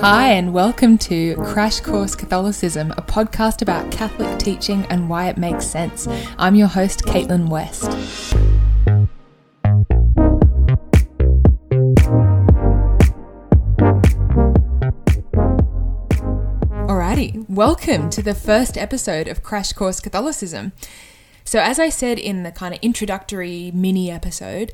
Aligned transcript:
Hi, 0.00 0.32
and 0.32 0.52
welcome 0.52 0.98
to 0.98 1.34
Crash 1.36 1.80
Course 1.80 2.14
Catholicism, 2.14 2.90
a 2.92 3.02
podcast 3.02 3.62
about 3.62 3.90
Catholic 3.90 4.38
teaching 4.38 4.84
and 4.90 5.08
why 5.08 5.28
it 5.28 5.38
makes 5.38 5.66
sense. 5.66 6.06
I'm 6.38 6.54
your 6.54 6.68
host, 6.68 7.04
Caitlin 7.04 7.48
West. 7.48 7.84
Alrighty, 16.86 17.48
welcome 17.48 18.10
to 18.10 18.22
the 18.22 18.34
first 18.34 18.76
episode 18.76 19.26
of 19.28 19.42
Crash 19.42 19.72
Course 19.72 20.00
Catholicism. 20.00 20.72
So, 21.44 21.60
as 21.60 21.78
I 21.78 21.88
said 21.88 22.18
in 22.18 22.42
the 22.42 22.52
kind 22.52 22.74
of 22.74 22.80
introductory 22.82 23.70
mini 23.74 24.10
episode, 24.10 24.72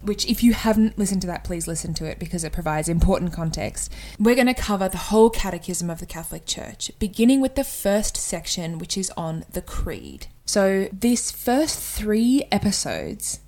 which 0.00 0.26
if 0.26 0.42
you 0.42 0.52
haven't 0.52 0.98
listened 0.98 1.20
to 1.22 1.26
that, 1.26 1.44
please 1.44 1.68
listen 1.68 1.94
to 1.94 2.04
it 2.04 2.18
because 2.18 2.44
it 2.44 2.52
provides 2.52 2.88
important 2.88 3.32
context. 3.32 3.92
We're 4.18 4.34
going 4.34 4.46
to 4.46 4.54
cover 4.54 4.88
the 4.88 4.96
whole 4.96 5.30
catechism 5.30 5.90
of 5.90 6.00
the 6.00 6.06
Catholic 6.06 6.46
Church, 6.46 6.90
beginning 6.98 7.40
with 7.40 7.54
the 7.54 7.64
first 7.64 8.16
section, 8.16 8.78
which 8.78 8.96
is 8.96 9.10
on 9.16 9.44
the 9.50 9.62
Creed. 9.62 10.28
So, 10.46 10.88
these 10.92 11.30
first 11.30 11.78
three 11.78 12.44
episodes, 12.50 13.40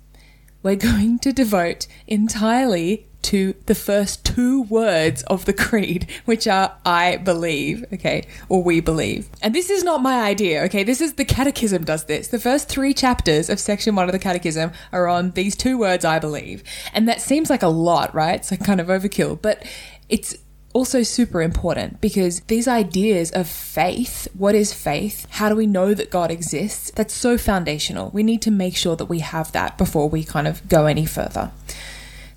we're 0.61 0.75
going 0.91 1.19
to 1.19 1.33
devote 1.33 1.87
entirely 2.07 3.07
to 3.23 3.55
the 3.65 3.75
first 3.75 4.25
two 4.25 4.63
words 4.63 5.23
of 5.23 5.45
the 5.45 5.53
creed, 5.53 6.07
which 6.25 6.47
are 6.47 6.75
I 6.85 7.17
believe, 7.17 7.85
okay, 7.93 8.27
or 8.49 8.63
we 8.63 8.79
believe. 8.79 9.29
And 9.41 9.53
this 9.53 9.69
is 9.69 9.83
not 9.83 10.01
my 10.01 10.21
idea, 10.21 10.63
okay? 10.63 10.83
This 10.83 11.01
is 11.01 11.13
the 11.13 11.25
catechism 11.25 11.83
does 11.83 12.05
this. 12.05 12.27
The 12.27 12.39
first 12.39 12.69
three 12.69 12.93
chapters 12.93 13.49
of 13.49 13.59
section 13.59 13.95
one 13.95 14.07
of 14.07 14.13
the 14.13 14.19
catechism 14.19 14.71
are 14.91 15.07
on 15.07 15.31
these 15.31 15.55
two 15.55 15.77
words 15.77 16.05
I 16.05 16.19
believe. 16.19 16.63
And 16.93 17.07
that 17.07 17.21
seems 17.21 17.49
like 17.49 17.63
a 17.63 17.67
lot, 17.67 18.13
right? 18.13 18.35
It's 18.35 18.51
like 18.51 18.63
kind 18.63 18.81
of 18.81 18.87
overkill, 18.87 19.41
but 19.41 19.65
it's 20.09 20.37
also 20.73 21.03
super 21.03 21.41
important 21.41 22.01
because 22.01 22.41
these 22.41 22.67
ideas 22.67 23.31
of 23.31 23.47
faith 23.47 24.27
what 24.35 24.55
is 24.55 24.73
faith? 24.73 25.27
How 25.29 25.49
do 25.49 25.55
we 25.55 25.67
know 25.67 25.93
that 25.93 26.09
God 26.09 26.31
exists? 26.31 26.91
That's 26.91 27.13
so 27.13 27.37
foundational. 27.37 28.09
We 28.11 28.23
need 28.23 28.41
to 28.43 28.51
make 28.51 28.75
sure 28.75 28.95
that 28.95 29.05
we 29.05 29.19
have 29.19 29.51
that 29.51 29.77
before 29.77 30.09
we 30.09 30.23
kind 30.23 30.47
of 30.47 30.67
go 30.67 30.85
any 30.85 31.05
further. 31.05 31.51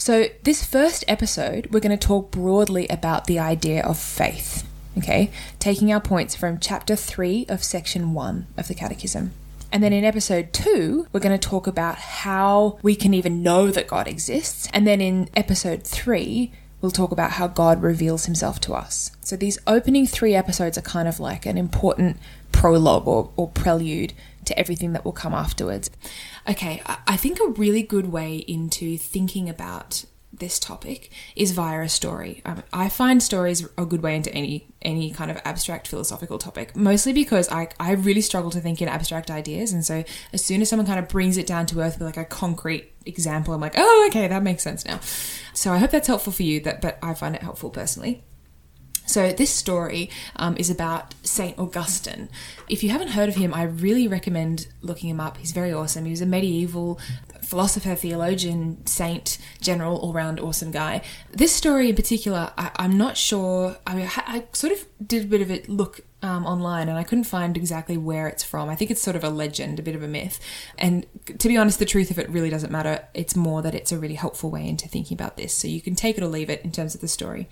So, 0.06 0.26
this 0.44 0.64
first 0.64 1.04
episode, 1.08 1.66
we're 1.72 1.80
going 1.80 1.98
to 1.98 2.06
talk 2.06 2.30
broadly 2.30 2.86
about 2.86 3.26
the 3.26 3.40
idea 3.40 3.82
of 3.82 3.98
faith, 3.98 4.64
okay? 4.96 5.32
Taking 5.58 5.92
our 5.92 6.00
points 6.00 6.36
from 6.36 6.60
chapter 6.60 6.94
3 6.94 7.46
of 7.48 7.64
section 7.64 8.14
1 8.14 8.46
of 8.56 8.68
the 8.68 8.74
Catechism. 8.76 9.32
And 9.72 9.82
then 9.82 9.92
in 9.92 10.04
episode 10.04 10.52
2, 10.52 11.08
we're 11.12 11.18
going 11.18 11.36
to 11.36 11.48
talk 11.48 11.66
about 11.66 11.96
how 11.96 12.78
we 12.82 12.94
can 12.94 13.14
even 13.14 13.42
know 13.42 13.72
that 13.72 13.88
God 13.88 14.06
exists. 14.06 14.68
And 14.72 14.86
then 14.86 15.00
in 15.00 15.28
episode 15.34 15.82
3, 15.82 16.52
we'll 16.80 16.92
talk 16.92 17.10
about 17.10 17.32
how 17.32 17.48
God 17.48 17.82
reveals 17.82 18.26
himself 18.26 18.60
to 18.60 18.74
us. 18.74 19.10
So 19.22 19.34
these 19.34 19.58
opening 19.66 20.06
three 20.06 20.36
episodes 20.36 20.78
are 20.78 20.82
kind 20.82 21.08
of 21.08 21.18
like 21.18 21.46
an 21.46 21.58
important 21.58 22.18
prologue 22.52 23.08
or, 23.08 23.32
or 23.34 23.48
prelude 23.48 24.12
to 24.44 24.56
everything 24.56 24.92
that 24.92 25.04
will 25.04 25.10
come 25.10 25.34
afterwards. 25.34 25.90
Okay, 26.48 26.80
I 27.06 27.16
think 27.16 27.40
a 27.40 27.48
really 27.48 27.82
good 27.82 28.12
way 28.12 28.36
into 28.36 28.96
thinking 28.96 29.48
about 29.48 30.04
this 30.32 30.58
topic 30.58 31.10
is 31.34 31.52
via 31.52 31.80
a 31.80 31.88
story. 31.88 32.42
Um, 32.44 32.62
I 32.72 32.88
find 32.88 33.22
stories 33.22 33.66
a 33.78 33.84
good 33.84 34.02
way 34.02 34.14
into 34.14 34.32
any 34.32 34.68
any 34.82 35.10
kind 35.10 35.30
of 35.30 35.38
abstract 35.44 35.88
philosophical 35.88 36.38
topic, 36.38 36.76
mostly 36.76 37.12
because 37.12 37.50
I, 37.50 37.68
I 37.80 37.92
really 37.92 38.20
struggle 38.20 38.50
to 38.50 38.60
think 38.60 38.80
in 38.80 38.88
abstract 38.88 39.30
ideas, 39.30 39.72
and 39.72 39.84
so 39.84 40.04
as 40.32 40.44
soon 40.44 40.62
as 40.62 40.68
someone 40.68 40.86
kind 40.86 40.98
of 40.98 41.08
brings 41.08 41.36
it 41.36 41.46
down 41.46 41.66
to 41.66 41.80
earth 41.80 41.98
with 41.98 42.06
like 42.06 42.16
a 42.16 42.24
concrete 42.24 42.92
example, 43.04 43.54
I'm 43.54 43.60
like, 43.60 43.74
oh, 43.76 44.06
okay, 44.08 44.28
that 44.28 44.42
makes 44.42 44.62
sense 44.62 44.84
now. 44.84 45.00
So 45.52 45.72
I 45.72 45.78
hope 45.78 45.90
that's 45.90 46.06
helpful 46.06 46.32
for 46.32 46.42
you. 46.42 46.60
That, 46.60 46.80
but 46.80 46.98
I 47.02 47.14
find 47.14 47.34
it 47.34 47.42
helpful 47.42 47.70
personally. 47.70 48.22
So, 49.06 49.32
this 49.32 49.50
story 49.50 50.10
um, 50.36 50.56
is 50.56 50.70
about 50.70 51.14
St. 51.22 51.58
Augustine. 51.58 52.28
If 52.68 52.82
you 52.82 52.90
haven't 52.90 53.08
heard 53.08 53.28
of 53.28 53.36
him, 53.36 53.54
I 53.54 53.62
really 53.62 54.08
recommend 54.08 54.68
looking 54.82 55.08
him 55.08 55.20
up. 55.20 55.36
He's 55.36 55.52
very 55.52 55.72
awesome. 55.72 56.04
He 56.04 56.10
was 56.10 56.20
a 56.20 56.26
medieval 56.26 56.98
philosopher, 57.46 57.94
theologian, 57.94 58.84
saint, 58.86 59.38
general, 59.60 59.96
all 59.98 60.12
round 60.12 60.40
awesome 60.40 60.72
guy. 60.72 61.00
This 61.30 61.52
story 61.52 61.90
in 61.90 61.96
particular, 61.96 62.52
I, 62.58 62.70
am 62.78 62.98
not 62.98 63.16
sure. 63.16 63.76
I, 63.86 64.10
I, 64.26 64.44
sort 64.52 64.72
of 64.72 64.84
did 65.06 65.24
a 65.24 65.26
bit 65.26 65.40
of 65.40 65.50
a 65.50 65.62
look 65.68 66.00
um, 66.22 66.44
online 66.44 66.88
and 66.88 66.98
I 66.98 67.04
couldn't 67.04 67.24
find 67.24 67.56
exactly 67.56 67.96
where 67.96 68.26
it's 68.26 68.42
from. 68.42 68.68
I 68.68 68.74
think 68.74 68.90
it's 68.90 69.00
sort 69.00 69.16
of 69.16 69.22
a 69.22 69.30
legend, 69.30 69.78
a 69.78 69.82
bit 69.82 69.94
of 69.94 70.02
a 70.02 70.08
myth. 70.08 70.40
And 70.76 71.06
to 71.38 71.48
be 71.48 71.56
honest, 71.56 71.78
the 71.78 71.84
truth 71.84 72.10
of 72.10 72.18
it 72.18 72.28
really 72.28 72.50
doesn't 72.50 72.72
matter. 72.72 73.06
It's 73.14 73.36
more 73.36 73.62
that 73.62 73.74
it's 73.74 73.92
a 73.92 73.98
really 73.98 74.14
helpful 74.14 74.50
way 74.50 74.68
into 74.68 74.88
thinking 74.88 75.14
about 75.14 75.36
this. 75.36 75.54
So 75.54 75.68
you 75.68 75.80
can 75.80 75.94
take 75.94 76.18
it 76.18 76.24
or 76.24 76.28
leave 76.28 76.50
it 76.50 76.62
in 76.62 76.72
terms 76.72 76.94
of 76.96 77.00
the 77.00 77.08
story. 77.08 77.48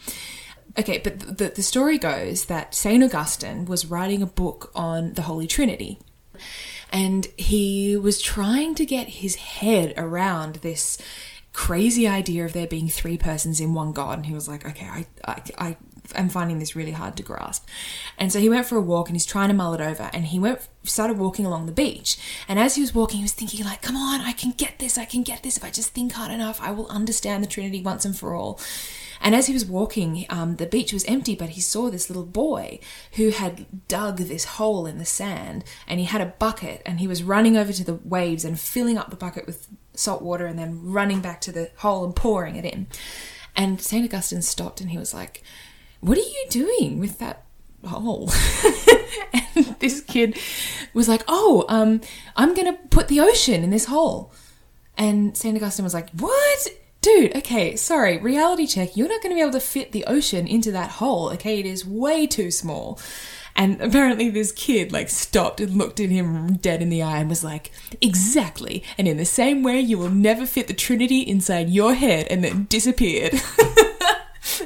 Okay, 0.79 0.99
but 0.99 1.39
the, 1.39 1.51
the 1.51 1.63
story 1.63 1.99
goes 1.99 2.47
that 2.47 2.75
St. 2.75 3.03
Augustine 3.03 3.65
was 3.65 3.87
writing 3.87 4.23
a 4.23 4.27
book 4.27 4.73
on 4.75 5.13
the 5.15 5.23
Holy 5.23 5.47
Trinity. 5.47 6.01
And 6.91 7.27
he 7.37 7.97
was 7.97 8.21
trying 8.21 8.75
to 8.77 8.87
get 8.87 9.09
his 9.09 9.37
head 9.37 9.95
around 9.97 10.57
this 10.57 10.99
crazy 11.53 12.07
idea 12.09 12.45
of 12.45 12.53
there 12.53 12.67
being 12.67 12.89
three 12.89 13.17
persons 13.17 13.61
in 13.61 13.75
one 13.75 13.93
God. 13.93 14.19
And 14.19 14.27
he 14.27 14.35
was 14.35 14.49
like, 14.49 14.67
okay, 14.67 14.87
I, 14.87 15.07
I, 15.25 15.43
I 15.59 15.77
am 16.17 16.29
finding 16.29 16.59
this 16.59 16.75
really 16.75 16.91
hard 16.91 17.17
to 17.17 17.23
grasp. 17.23 17.67
And 18.19 18.33
so 18.33 18.41
he 18.41 18.49
went 18.49 18.67
for 18.67 18.77
a 18.77 18.83
walk 18.83 19.09
and 19.09 19.15
he's 19.15 19.25
trying 19.25 19.49
to 19.49 19.55
mull 19.55 19.75
it 19.75 19.81
over. 19.81 20.11
And 20.13 20.27
he 20.27 20.39
went, 20.41 20.67
started 20.83 21.19
walking 21.19 21.47
along 21.47 21.67
the 21.67 21.73
beach. 21.73 22.19
And 22.49 22.59
as 22.59 22.75
he 22.75 22.81
was 22.81 22.95
walking, 22.95 23.19
he 23.19 23.25
was 23.25 23.33
thinking, 23.33 23.65
like, 23.65 23.83
come 23.83 23.97
on, 23.97 24.21
I 24.21 24.33
can 24.33 24.51
get 24.51 24.81
this, 24.81 24.99
I 24.99 25.05
can 25.05 25.23
get 25.23 25.45
this. 25.45 25.57
If 25.57 25.65
I 25.65 25.71
just 25.71 25.91
think 25.91 26.13
hard 26.13 26.33
enough, 26.33 26.61
I 26.61 26.73
will 26.73 26.89
understand 26.89 27.43
the 27.43 27.49
Trinity 27.49 27.81
once 27.81 28.05
and 28.05 28.17
for 28.19 28.35
all. 28.35 28.61
And 29.21 29.35
as 29.35 29.47
he 29.47 29.53
was 29.53 29.65
walking, 29.65 30.27
um, 30.29 30.57
the 30.57 30.67
beach 30.67 30.93
was 30.93 31.05
empty, 31.05 31.35
but 31.35 31.51
he 31.51 31.61
saw 31.61 31.91
this 31.91 32.09
little 32.09 32.25
boy 32.25 32.79
who 33.13 33.31
had 33.31 33.67
dug 33.89 34.19
this 34.19 34.45
hole 34.45 34.87
in 34.87 34.99
the 34.99 35.05
sand 35.05 35.65
and 35.87 36.01
he 36.01 36.07
had 36.07 36.21
a 36.21 36.27
bucket 36.27 36.83
and 36.85 37.01
he 37.01 37.07
was 37.07 37.23
running 37.23 37.57
over 37.57 37.73
to 37.73 37.85
the 37.85 37.95
waves 37.95 38.45
and 38.45 38.59
filling 38.59 38.99
up 38.99 39.11
the 39.11 39.17
bucket 39.17 39.47
with 39.47 39.69
salt 39.95 40.23
water 40.23 40.47
and 40.47 40.59
then 40.59 40.81
running 40.83 41.21
back 41.21 41.41
to 41.43 41.53
the 41.53 41.71
hole 41.77 42.05
and 42.05 42.17
pouring 42.17 42.57
it 42.57 42.65
in. 42.65 42.87
And 43.57 43.81
St. 43.81 44.05
Augustine 44.05 44.43
stopped 44.43 44.81
and 44.81 44.91
he 44.91 44.99
was 44.99 45.15
like, 45.15 45.43
What 46.01 46.19
are 46.19 46.23
you 46.23 46.47
doing 46.51 46.99
with 46.99 47.19
that 47.19 47.45
hole? 47.85 48.31
and 49.33 49.77
this 49.79 50.01
kid 50.01 50.39
was 50.93 51.09
like, 51.09 51.23
Oh, 51.29 51.65
um, 51.69 52.01
I'm 52.37 52.55
going 52.55 52.73
to 52.73 52.81
put 52.89 53.09
the 53.09 53.21
ocean 53.21 53.63
in 53.63 53.71
this 53.71 53.87
hole. 53.87 54.33
And 54.97 55.37
St. 55.37 55.57
Augustine 55.57 55.85
was 55.85 55.95
like, 55.95 56.11
What? 56.11 56.69
Dude, 57.05 57.37
okay, 57.37 57.77
sorry, 57.77 58.17
reality 58.17 58.67
check, 58.67 58.97
you're 58.97 59.09
not 59.09 59.23
going 59.23 59.31
to 59.31 59.37
be 59.37 59.43
able 59.43 59.53
to 59.53 59.61
fit 59.61 59.93
the 59.93 60.07
ocean 60.07 60.47
into 60.47 60.73
that 60.73 60.93
hole, 60.93 61.31
okay? 61.33 61.61
It 61.61 61.67
is 61.67 61.85
way 61.85 62.27
too 62.27 62.51
small. 62.51 62.99
And 63.55 63.81
apparently, 63.81 64.31
this 64.31 64.51
kid 64.51 64.91
like 64.91 65.11
stopped 65.11 65.61
and 65.61 65.77
looked 65.77 66.01
at 66.01 66.09
him 66.09 66.57
dead 66.57 66.81
in 66.83 66.89
the 66.89 67.03
eye 67.03 67.19
and 67.19 67.29
was 67.29 67.45
like, 67.45 67.71
Exactly. 68.01 68.83
And 68.99 69.07
in 69.07 69.17
the 69.17 69.25
same 69.25 69.63
way, 69.63 69.81
you 69.81 69.97
will 69.99 70.11
never 70.11 70.45
fit 70.45 70.67
the 70.67 70.75
Trinity 70.75 71.21
inside 71.21 71.69
your 71.69 71.95
head, 71.95 72.27
and 72.31 72.43
then 72.43 72.65
disappeared. 72.65 73.35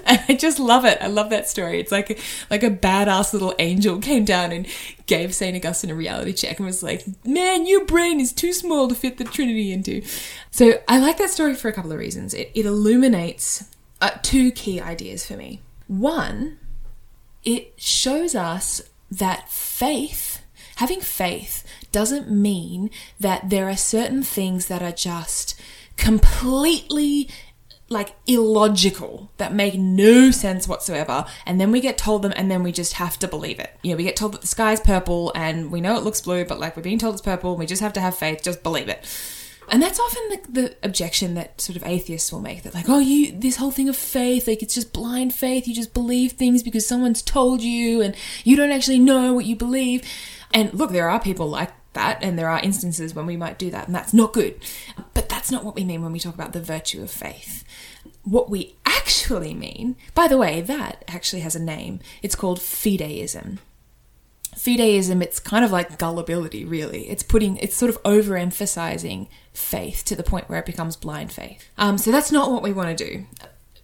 and 0.09 0.21
I 0.29 0.35
just 0.35 0.59
love 0.59 0.85
it. 0.85 0.99
I 1.01 1.07
love 1.07 1.31
that 1.31 1.49
story. 1.49 1.79
It's 1.81 1.93
like 1.93 2.11
a, 2.11 2.17
like 2.51 2.63
a 2.63 2.71
badass 2.71 3.33
little 3.33 3.55
angel 3.59 3.99
came 4.01 4.25
down 4.25 4.53
and 4.53 4.67
gave 5.07 5.35
Saint 5.35 5.57
Augustine 5.57 5.91
a 5.91 5.95
reality 5.95 6.33
check 6.33 6.59
and 6.59 6.67
was 6.67 6.83
like, 6.83 7.05
"Man, 7.25 7.67
your 7.67 7.85
brain 7.85 8.21
is 8.21 8.33
too 8.33 8.53
small 8.53 8.89
to 8.89 8.95
fit 8.95 9.19
the 9.19 9.25
Trinity 9.25 9.73
into." 9.73 10.03
So 10.51 10.81
I 10.89 10.99
like 10.99 11.19
that 11.19 11.31
story 11.31 11.55
for 11.55 11.69
a 11.69 11.73
couple 11.73 11.93
of 11.93 11.99
reasons. 11.99 12.35
It 12.35 12.51
it 12.55 12.67
illuminates 12.67 13.65
uh, 14.01 14.11
two 14.23 14.51
key 14.51 14.81
ideas 14.81 15.27
for 15.27 15.37
me. 15.37 15.61
One, 15.87 16.59
it 17.45 17.75
shows 17.77 18.35
us 18.35 18.83
that 19.11 19.49
faith, 19.49 20.43
having 20.77 21.01
faith, 21.01 21.65
doesn't 21.93 22.31
mean 22.31 22.91
that 23.19 23.49
there 23.49 23.69
are 23.69 23.77
certain 23.77 24.23
things 24.23 24.67
that 24.67 24.83
are 24.83 24.93
just 24.93 25.59
completely 25.97 27.29
like 27.91 28.15
illogical 28.27 29.31
that 29.39 29.55
make 29.55 29.75
no 29.75 30.31
sense 30.31 30.69
whatsoever 30.69 31.25
and 31.47 31.61
then 31.61 31.73
we 31.73 31.81
get 31.81 31.97
told 31.97 32.23
them 32.23 32.33
and 32.37 32.51
then 32.51 32.63
we 32.63 32.71
just 32.71 32.95
have 32.95 33.19
to 33.19 33.27
believe 33.27 33.59
it. 33.59 33.75
You 33.83 33.93
know 33.93 33.97
we 33.97 34.05
get 34.05 34.17
told 34.17 34.33
that 34.35 34.43
the 34.43 34.47
sky's 34.47 34.81
purple 34.81 35.33
and 35.35 35.73
we 35.73 35.81
know 35.81 35.97
it 35.97 36.03
looks 36.05 36.21
blue 36.21 36.45
but 36.45 36.61
like 36.61 36.77
we're 36.77 36.83
being 36.83 36.99
told 36.99 37.15
it's 37.15 37.23
purple 37.23 37.57
we 37.57 37.67
just 37.67 37.83
have 37.83 37.95
to 37.95 38.01
have 38.01 38.17
faith 38.17 38.43
just 38.43 38.63
believe 38.63 38.89
it. 38.89 39.07
And 39.71 39.83
that's 39.83 40.01
often 40.01 40.29
the, 40.31 40.41
the 40.49 40.77
objection 40.83 41.35
that 41.35 41.61
sort 41.61 41.77
of 41.77 41.85
atheists 41.85 42.33
will 42.33 42.41
make 42.41 42.63
that 42.63 42.75
like 42.75 42.89
oh 42.89 42.99
you 42.99 43.33
this 43.33 43.57
whole 43.57 43.71
thing 43.71 43.89
of 43.89 43.97
faith 43.97 44.47
like 44.47 44.63
it's 44.63 44.75
just 44.75 44.93
blind 44.93 45.35
faith. 45.35 45.67
You 45.67 45.75
just 45.75 45.95
believe 45.95 46.33
things 46.33 46.63
because 46.63 46.87
someone's 46.87 47.23
told 47.23 47.63
you 47.63 48.03
and 48.03 48.15
you 48.45 48.55
don't 48.55 48.71
actually 48.71 48.99
know 48.99 49.33
what 49.33 49.47
you 49.47 49.57
believe. 49.57 50.03
And 50.53 50.73
look 50.75 50.91
there 50.91 51.09
are 51.09 51.21
people 51.21 51.49
like 51.49 51.73
that 51.95 52.23
and 52.23 52.39
there 52.39 52.49
are 52.49 52.61
instances 52.61 53.15
when 53.15 53.27
we 53.27 53.37
might 53.37 53.59
do 53.59 53.71
that 53.71 53.87
and 53.87 53.95
that's 53.95 54.13
not 54.13 54.33
good 54.33 54.55
that's 55.39 55.53
not 55.53 55.65
what 55.65 55.77
we 55.77 55.85
mean 55.85 56.03
when 56.03 56.11
we 56.11 56.19
talk 56.19 56.35
about 56.35 56.53
the 56.53 56.61
virtue 56.61 57.01
of 57.01 57.11
faith 57.11 57.65
what 58.31 58.51
we 58.51 58.75
actually 58.85 59.55
mean, 59.55 59.97
by 60.15 60.29
the 60.29 60.37
way, 60.37 60.61
that 60.61 61.05
actually 61.09 61.41
has 61.41 61.57
a 61.57 61.63
name. 61.63 62.01
It's 62.23 62.35
called 62.35 62.59
fideism. 62.59 63.59
Fideism, 64.55 65.23
it's 65.23 65.39
kind 65.39 65.65
of 65.65 65.71
like 65.71 65.99
gullibility, 65.99 66.65
really. 66.65 67.09
It's 67.09 67.23
putting, 67.23 67.57
it's 67.59 67.77
sort 67.77 67.91
of 67.91 68.03
overemphasizing 68.03 69.29
faith 69.53 70.05
to 70.07 70.17
the 70.17 70.23
point 70.23 70.49
where 70.49 70.59
it 70.59 70.67
becomes 70.67 70.97
blind 70.97 71.33
faith. 71.33 71.69
Um, 71.79 71.97
so 71.97 72.11
that's 72.11 72.33
not 72.33 72.51
what 72.51 72.63
we 72.63 72.73
want 72.73 72.97
to 72.97 73.05
do. 73.05 73.27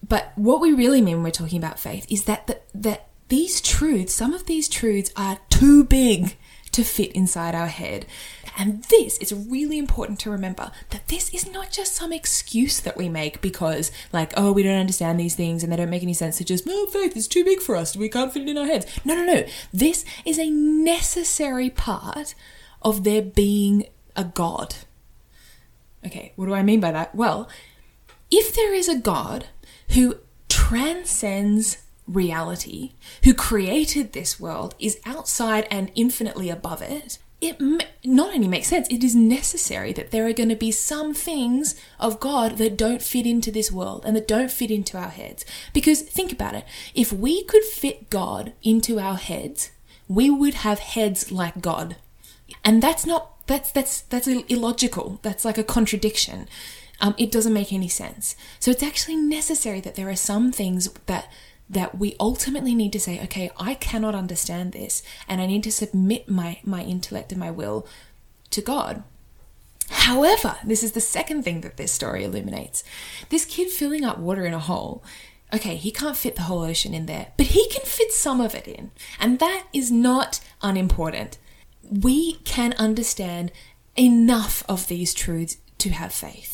But 0.06 0.32
what 0.34 0.60
we 0.60 0.72
really 0.72 1.00
mean 1.00 1.16
when 1.16 1.24
we're 1.24 1.30
talking 1.30 1.58
about 1.58 1.78
faith 1.78 2.06
is 2.10 2.24
that 2.24 2.46
the, 2.46 2.60
that 2.74 3.08
these 3.28 3.60
truths, 3.60 4.12
some 4.12 4.34
of 4.34 4.46
these 4.46 4.68
truths 4.68 5.10
are 5.16 5.38
too 5.48 5.84
big 5.84 6.36
to 6.74 6.82
fit 6.82 7.12
inside 7.12 7.54
our 7.54 7.68
head. 7.68 8.04
And 8.58 8.82
this 8.84 9.16
is 9.18 9.32
really 9.32 9.78
important 9.78 10.18
to 10.20 10.30
remember 10.30 10.72
that 10.90 11.06
this 11.06 11.32
is 11.32 11.50
not 11.50 11.70
just 11.70 11.94
some 11.94 12.12
excuse 12.12 12.80
that 12.80 12.96
we 12.96 13.08
make 13.08 13.40
because, 13.40 13.92
like, 14.12 14.32
oh, 14.36 14.52
we 14.52 14.64
don't 14.64 14.80
understand 14.80 15.18
these 15.18 15.36
things 15.36 15.62
and 15.62 15.72
they 15.72 15.76
don't 15.76 15.90
make 15.90 16.02
any 16.02 16.14
sense. 16.14 16.38
So 16.38 16.44
just, 16.44 16.64
oh, 16.68 16.86
faith 16.86 17.16
is 17.16 17.28
too 17.28 17.44
big 17.44 17.60
for 17.60 17.76
us. 17.76 17.96
We 17.96 18.08
can't 18.08 18.32
fit 18.32 18.42
it 18.42 18.48
in 18.48 18.58
our 18.58 18.66
heads. 18.66 18.86
No, 19.04 19.14
no, 19.14 19.24
no. 19.24 19.44
This 19.72 20.04
is 20.24 20.38
a 20.38 20.50
necessary 20.50 21.70
part 21.70 22.34
of 22.82 23.04
there 23.04 23.22
being 23.22 23.86
a 24.16 24.24
God. 24.24 24.74
Okay, 26.04 26.32
what 26.34 26.46
do 26.46 26.54
I 26.54 26.62
mean 26.62 26.80
by 26.80 26.90
that? 26.90 27.14
Well, 27.14 27.48
if 28.30 28.54
there 28.54 28.74
is 28.74 28.88
a 28.88 28.98
God 28.98 29.46
who 29.90 30.18
transcends 30.48 31.83
reality, 32.06 32.92
who 33.24 33.34
created 33.34 34.12
this 34.12 34.38
world, 34.38 34.74
is 34.78 35.00
outside 35.04 35.66
and 35.70 35.90
infinitely 35.94 36.50
above 36.50 36.82
it, 36.82 37.18
it 37.40 37.60
not 38.04 38.34
only 38.34 38.48
makes 38.48 38.68
sense, 38.68 38.88
it 38.88 39.04
is 39.04 39.14
necessary 39.14 39.92
that 39.92 40.10
there 40.10 40.26
are 40.26 40.32
going 40.32 40.48
to 40.48 40.56
be 40.56 40.70
some 40.70 41.12
things 41.12 41.74
of 42.00 42.20
God 42.20 42.56
that 42.58 42.76
don't 42.76 43.02
fit 43.02 43.26
into 43.26 43.50
this 43.50 43.70
world 43.70 44.02
and 44.06 44.16
that 44.16 44.28
don't 44.28 44.50
fit 44.50 44.70
into 44.70 44.96
our 44.96 45.08
heads. 45.08 45.44
Because 45.72 46.00
think 46.00 46.32
about 46.32 46.54
it 46.54 46.64
if 46.94 47.12
we 47.12 47.44
could 47.44 47.64
fit 47.64 48.08
God 48.08 48.54
into 48.62 48.98
our 48.98 49.16
heads, 49.16 49.70
we 50.08 50.30
would 50.30 50.54
have 50.54 50.78
heads 50.78 51.30
like 51.30 51.60
God. 51.60 51.96
And 52.64 52.82
that's 52.82 53.04
not 53.04 53.46
that's 53.46 53.70
that's 53.72 54.02
that's 54.02 54.26
illogical. 54.26 55.18
That's 55.22 55.44
like 55.44 55.58
a 55.58 55.64
contradiction. 55.64 56.48
Um, 57.00 57.14
it 57.18 57.32
doesn't 57.32 57.52
make 57.52 57.72
any 57.72 57.88
sense. 57.88 58.36
So 58.60 58.70
it's 58.70 58.82
actually 58.82 59.16
necessary 59.16 59.80
that 59.80 59.96
there 59.96 60.08
are 60.08 60.16
some 60.16 60.52
things 60.52 60.88
that 61.06 61.30
that 61.68 61.98
we 61.98 62.16
ultimately 62.20 62.74
need 62.74 62.92
to 62.92 63.00
say, 63.00 63.22
okay, 63.22 63.50
I 63.58 63.74
cannot 63.74 64.14
understand 64.14 64.72
this, 64.72 65.02
and 65.28 65.40
I 65.40 65.46
need 65.46 65.64
to 65.64 65.72
submit 65.72 66.28
my 66.28 66.58
my 66.64 66.82
intellect 66.82 67.32
and 67.32 67.40
my 67.40 67.50
will 67.50 67.86
to 68.50 68.60
God. 68.60 69.02
However, 69.90 70.56
this 70.64 70.82
is 70.82 70.92
the 70.92 71.00
second 71.00 71.42
thing 71.42 71.60
that 71.60 71.76
this 71.76 71.92
story 71.92 72.24
illuminates. 72.24 72.84
This 73.28 73.44
kid 73.44 73.70
filling 73.70 74.04
up 74.04 74.18
water 74.18 74.44
in 74.44 74.54
a 74.54 74.58
hole. 74.58 75.02
Okay, 75.52 75.76
he 75.76 75.90
can't 75.90 76.16
fit 76.16 76.36
the 76.36 76.42
whole 76.42 76.62
ocean 76.62 76.94
in 76.94 77.06
there, 77.06 77.28
but 77.36 77.46
he 77.46 77.68
can 77.68 77.84
fit 77.84 78.12
some 78.12 78.40
of 78.40 78.54
it 78.54 78.66
in. 78.66 78.90
And 79.20 79.38
that 79.38 79.66
is 79.72 79.90
not 79.90 80.40
unimportant. 80.62 81.38
We 81.82 82.34
can 82.44 82.72
understand 82.74 83.52
enough 83.96 84.64
of 84.68 84.88
these 84.88 85.14
truths 85.14 85.58
to 85.78 85.90
have 85.90 86.12
faith 86.12 86.53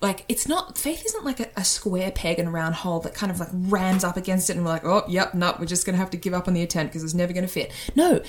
like 0.00 0.24
it's 0.28 0.46
not 0.46 0.78
faith 0.78 1.04
isn't 1.04 1.24
like 1.24 1.40
a, 1.40 1.48
a, 1.56 1.64
square 1.64 2.10
peg 2.10 2.38
in 2.38 2.46
a 2.46 2.50
round 2.50 2.74
hole 2.76 3.00
that 3.00 3.14
kind 3.14 3.32
of 3.32 3.40
like 3.40 3.48
rams 3.52 4.04
up 4.04 4.16
against 4.16 4.48
it 4.48 4.56
and 4.56 4.64
we're 4.64 4.70
like 4.70 4.84
oh 4.84 5.04
yep 5.08 5.34
no 5.34 5.54
we're 5.58 5.66
just 5.66 5.84
gonna 5.84 5.98
have 5.98 6.10
to 6.10 6.16
give 6.16 6.34
up 6.34 6.46
on 6.46 6.54
the 6.54 6.62
attempt 6.62 6.92
because 6.92 7.04
it's 7.04 7.14
never 7.14 7.32
gonna 7.32 7.48
fit. 7.48 7.72
No 7.94 8.22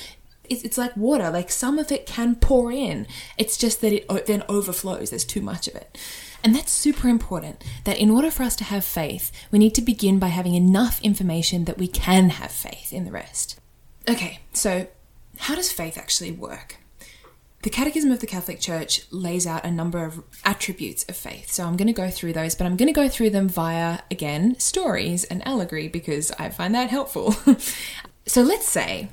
it's, 0.50 0.64
it's 0.64 0.78
like 0.78 0.96
water 0.98 1.30
like 1.30 1.52
some 1.52 1.78
of 1.78 1.92
it 1.92 2.06
can 2.06 2.36
pour 2.36 2.72
in. 2.72 3.08
It's 3.38 3.58
just 3.58 3.82
that 3.82 3.94
it 3.94 4.26
then 4.26 4.44
overflows. 4.50 5.12
There's 5.12 5.26
too 5.26 5.42
much 5.42 5.68
of 5.68 5.76
it. 5.76 5.98
And 6.44 6.56
that's 6.56 6.72
super 6.72 7.08
important 7.10 7.64
that 7.84 7.98
in 7.98 8.10
order 8.10 8.32
for 8.32 8.44
us 8.44 8.56
to 8.58 8.64
have 8.64 8.84
faith 8.84 9.32
we 9.52 9.60
need 9.60 9.76
to 9.76 9.82
begin 9.82 10.20
by 10.20 10.28
having 10.28 10.56
enough 10.56 11.02
information 11.02 11.66
that 11.66 11.78
we 11.78 11.88
can 11.88 12.30
have 12.30 12.52
faith 12.52 12.92
in 12.92 13.06
the 13.06 13.12
rest. 13.12 13.60
Okay 14.08 14.40
so 14.54 14.88
how 15.38 15.56
does 15.56 15.72
faith 15.72 15.98
actually 15.98 16.32
work 16.32 16.79
the 17.62 17.70
Catechism 17.70 18.12
of 18.12 18.20
the 18.20 18.28
Catholic 18.28 18.60
Church 18.60 19.02
lays 19.12 19.46
out 19.46 19.66
a 19.66 19.72
number 19.72 20.06
of 20.06 20.24
attributes 20.46 21.04
of 21.10 21.18
faith. 21.18 21.52
So 21.52 21.66
I'm 21.66 21.76
going 21.76 21.88
to 21.88 21.94
go 21.94 22.10
through 22.10 22.34
those, 22.34 22.56
but 22.56 22.66
I'm 22.66 22.78
going 22.78 22.88
to 22.88 22.94
go 22.94 23.10
through 23.10 23.32
them 23.32 23.50
via, 23.50 24.00
again, 24.10 24.58
stories 24.60 25.26
and 25.26 25.46
allegory 25.46 25.90
because 25.90 26.32
I 26.40 26.50
find 26.50 26.74
that 26.74 26.90
helpful. 26.90 27.36
so 28.26 28.42
let's 28.44 28.68
say, 28.68 29.10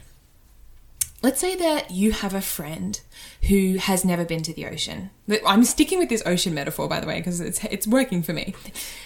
let's 1.23 1.41
say 1.41 1.57
that 1.57 1.91
you 1.91 2.13
have 2.13 2.35
a 2.35 2.41
friend 2.41 3.01
who 3.49 3.79
has 3.79 4.05
never 4.05 4.25
been 4.25 4.45
to 4.45 4.53
the 4.53 4.67
ocean. 4.67 5.11
I'm 5.45 5.65
sticking 5.65 5.99
with 5.99 6.09
this 6.09 6.23
ocean 6.25 6.55
metaphor, 6.55 6.89
by 6.89 7.01
the 7.01 7.07
way, 7.09 7.19
because 7.19 7.41
it's, 7.41 7.65
it's 7.65 7.87
working 7.87 8.23
for 8.23 8.33
me. 8.33 8.55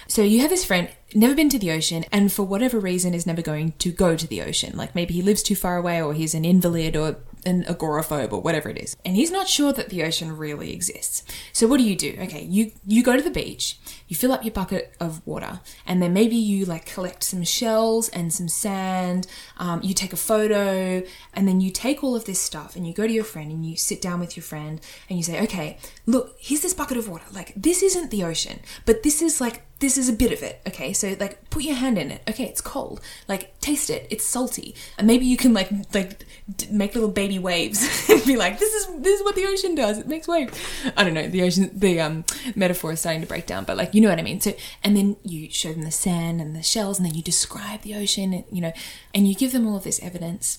So 0.07 0.23
you 0.23 0.41
have 0.41 0.51
this 0.51 0.67
friend, 0.67 0.91
never 1.15 1.35
been 1.35 1.49
to 1.49 1.59
the 1.59 1.71
ocean, 1.71 2.05
and 2.13 2.31
for 2.31 2.43
whatever 2.43 2.79
reason 2.79 3.15
is 3.15 3.27
never 3.27 3.41
going 3.41 3.73
to 3.79 3.91
go 3.91 4.17
to 4.17 4.27
the 4.27 4.43
ocean. 4.43 4.77
Like 4.77 4.95
maybe 4.95 5.15
he 5.15 5.23
lives 5.23 5.43
too 5.43 5.57
far 5.57 5.79
away, 5.79 6.03
or 6.03 6.13
he's 6.13 6.35
an 6.35 6.45
invalid, 6.45 6.95
or 6.95 7.17
an 7.47 7.65
agoraphobe 7.65 8.33
or 8.33 8.41
whatever 8.41 8.69
it 8.69 8.79
is. 8.79 8.97
And 9.05 9.17
he's 9.17 9.31
not 9.31 9.49
sure 9.49 9.73
that 9.73 9.89
the 9.89 10.03
ocean 10.03 10.37
really 10.37 10.73
exists. 10.73 11.25
So 11.53 11.67
what 11.67 11.79
do 11.79 11.85
you 11.85 11.97
do? 11.97 12.17
Okay, 12.21 12.43
you 12.43 12.73
you 12.87 13.03
go 13.03 13.17
to 13.17 13.23
the 13.23 13.31
beach, 13.31 13.79
you 14.09 14.17
fill 14.17 14.33
up 14.33 14.45
your 14.45 14.53
bucket 14.53 14.95
of 15.01 15.27
water, 15.27 15.61
and 15.87 16.03
then 16.03 16.13
maybe 16.13 16.37
you 16.37 16.65
like 16.65 16.87
collect 16.87 17.25
some 17.25 17.45
shells 17.45 18.09
and 18.11 18.33
some 18.33 18.49
sand. 18.49 19.27
Um, 19.59 19.81
you 19.83 19.95
take 19.95 20.13
a 20.13 20.17
photo, 20.17 21.03
and 21.35 21.49
then 21.49 21.61
you 21.61 21.71
take 21.71 22.03
all 22.05 22.15
of 22.15 22.25
this 22.25 22.41
stuff 22.41 22.77
and 22.77 22.87
you 22.87 22.93
go 22.93 23.07
to 23.07 23.13
your 23.13 23.25
friend 23.25 23.51
and 23.51 23.65
you 23.65 23.77
sit 23.77 24.01
down 24.03 24.21
with 24.21 24.37
your 24.37 24.45
friend 24.45 24.81
and 25.09 25.19
you 25.19 25.23
say, 25.23 25.43
okay, 25.43 25.79
look, 26.11 26.37
here's 26.39 26.63
this 26.63 26.75
bucket 26.75 26.97
of 26.97 27.09
water. 27.09 27.25
Like 27.33 27.53
this 27.57 27.83
isn't 27.83 28.11
the 28.11 28.25
ocean, 28.25 28.61
but 28.85 29.03
this 29.03 29.23
is 29.23 29.41
like 29.41 29.63
this 29.79 29.97
is 29.97 30.09
a 30.09 30.13
bit 30.13 30.33
of 30.33 30.43
it. 30.43 30.61
Okay, 30.67 30.93
so 30.93 31.17
like 31.19 31.49
put 31.51 31.63
your 31.63 31.77
hand 31.77 31.99
in 31.99 32.11
it. 32.11 32.23
Okay, 32.29 32.45
it's 32.45 32.61
cold. 32.61 33.01
Like 33.29 33.59
taste 33.61 33.91
it. 33.91 34.07
It's 34.11 34.25
salty. 34.25 34.75
And 34.99 35.07
maybe 35.07 35.25
you 35.25 35.37
can 35.37 35.55
like 35.55 35.71
like 35.95 36.27
make 36.71 36.95
little 36.95 37.11
baby 37.11 37.39
waves 37.39 37.81
and 38.11 38.25
be 38.25 38.37
like, 38.37 38.59
this 38.59 38.73
is 38.75 39.03
this 39.03 39.21
is 39.21 39.25
what 39.25 39.37
the 39.37 39.47
ocean 39.47 39.75
does. 39.75 39.99
It 39.99 40.09
makes 40.09 40.27
waves. 40.29 40.59
I 40.97 41.05
don't 41.05 41.15
know. 41.15 41.29
The 41.29 41.43
ocean, 41.43 41.71
the 41.73 42.01
um 42.01 42.25
metaphor 42.55 42.93
is 42.93 43.01
starting 43.01 43.23
to 43.23 43.29
break 43.29 43.47
down, 43.47 43.65
but 43.65 43.77
like 43.77 43.95
you 43.95 44.01
know 44.01 44.11
what 44.11 44.19
I 44.19 44.23
mean. 44.23 44.41
So 44.41 44.53
and 44.83 44.97
then 44.97 45.17
you 45.25 45.51
show 45.51 45.73
them 45.73 45.83
the 45.83 45.91
sand 45.91 46.41
and 46.41 46.57
the 46.57 46.63
shells, 46.63 46.99
and 46.99 47.07
then 47.07 47.15
you 47.15 47.23
describe 47.23 47.83
the 47.83 47.95
ocean. 47.95 48.45
You 48.51 48.61
know, 48.61 48.73
and 49.15 49.29
you 49.29 49.35
give 49.35 49.53
them 49.53 49.67
all 49.67 49.77
of 49.77 49.85
this 49.85 50.01
evidence 50.03 50.59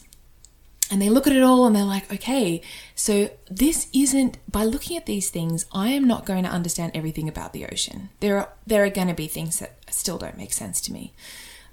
and 0.91 1.01
they 1.01 1.09
look 1.09 1.25
at 1.25 1.33
it 1.33 1.41
all 1.41 1.65
and 1.65 1.75
they're 1.75 1.83
like, 1.83 2.11
okay, 2.13 2.61
so 2.93 3.29
this 3.49 3.87
isn't, 3.93 4.37
by 4.51 4.65
looking 4.65 4.97
at 4.97 5.05
these 5.05 5.29
things, 5.29 5.65
I 5.71 5.89
am 5.89 6.05
not 6.05 6.25
going 6.25 6.43
to 6.43 6.49
understand 6.49 6.91
everything 6.93 7.29
about 7.29 7.53
the 7.53 7.65
ocean. 7.65 8.09
There 8.19 8.37
are, 8.37 8.49
there 8.67 8.83
are 8.83 8.89
going 8.89 9.07
to 9.07 9.13
be 9.13 9.27
things 9.27 9.59
that 9.59 9.77
still 9.89 10.17
don't 10.17 10.37
make 10.37 10.51
sense 10.51 10.81
to 10.81 10.93
me. 10.93 11.13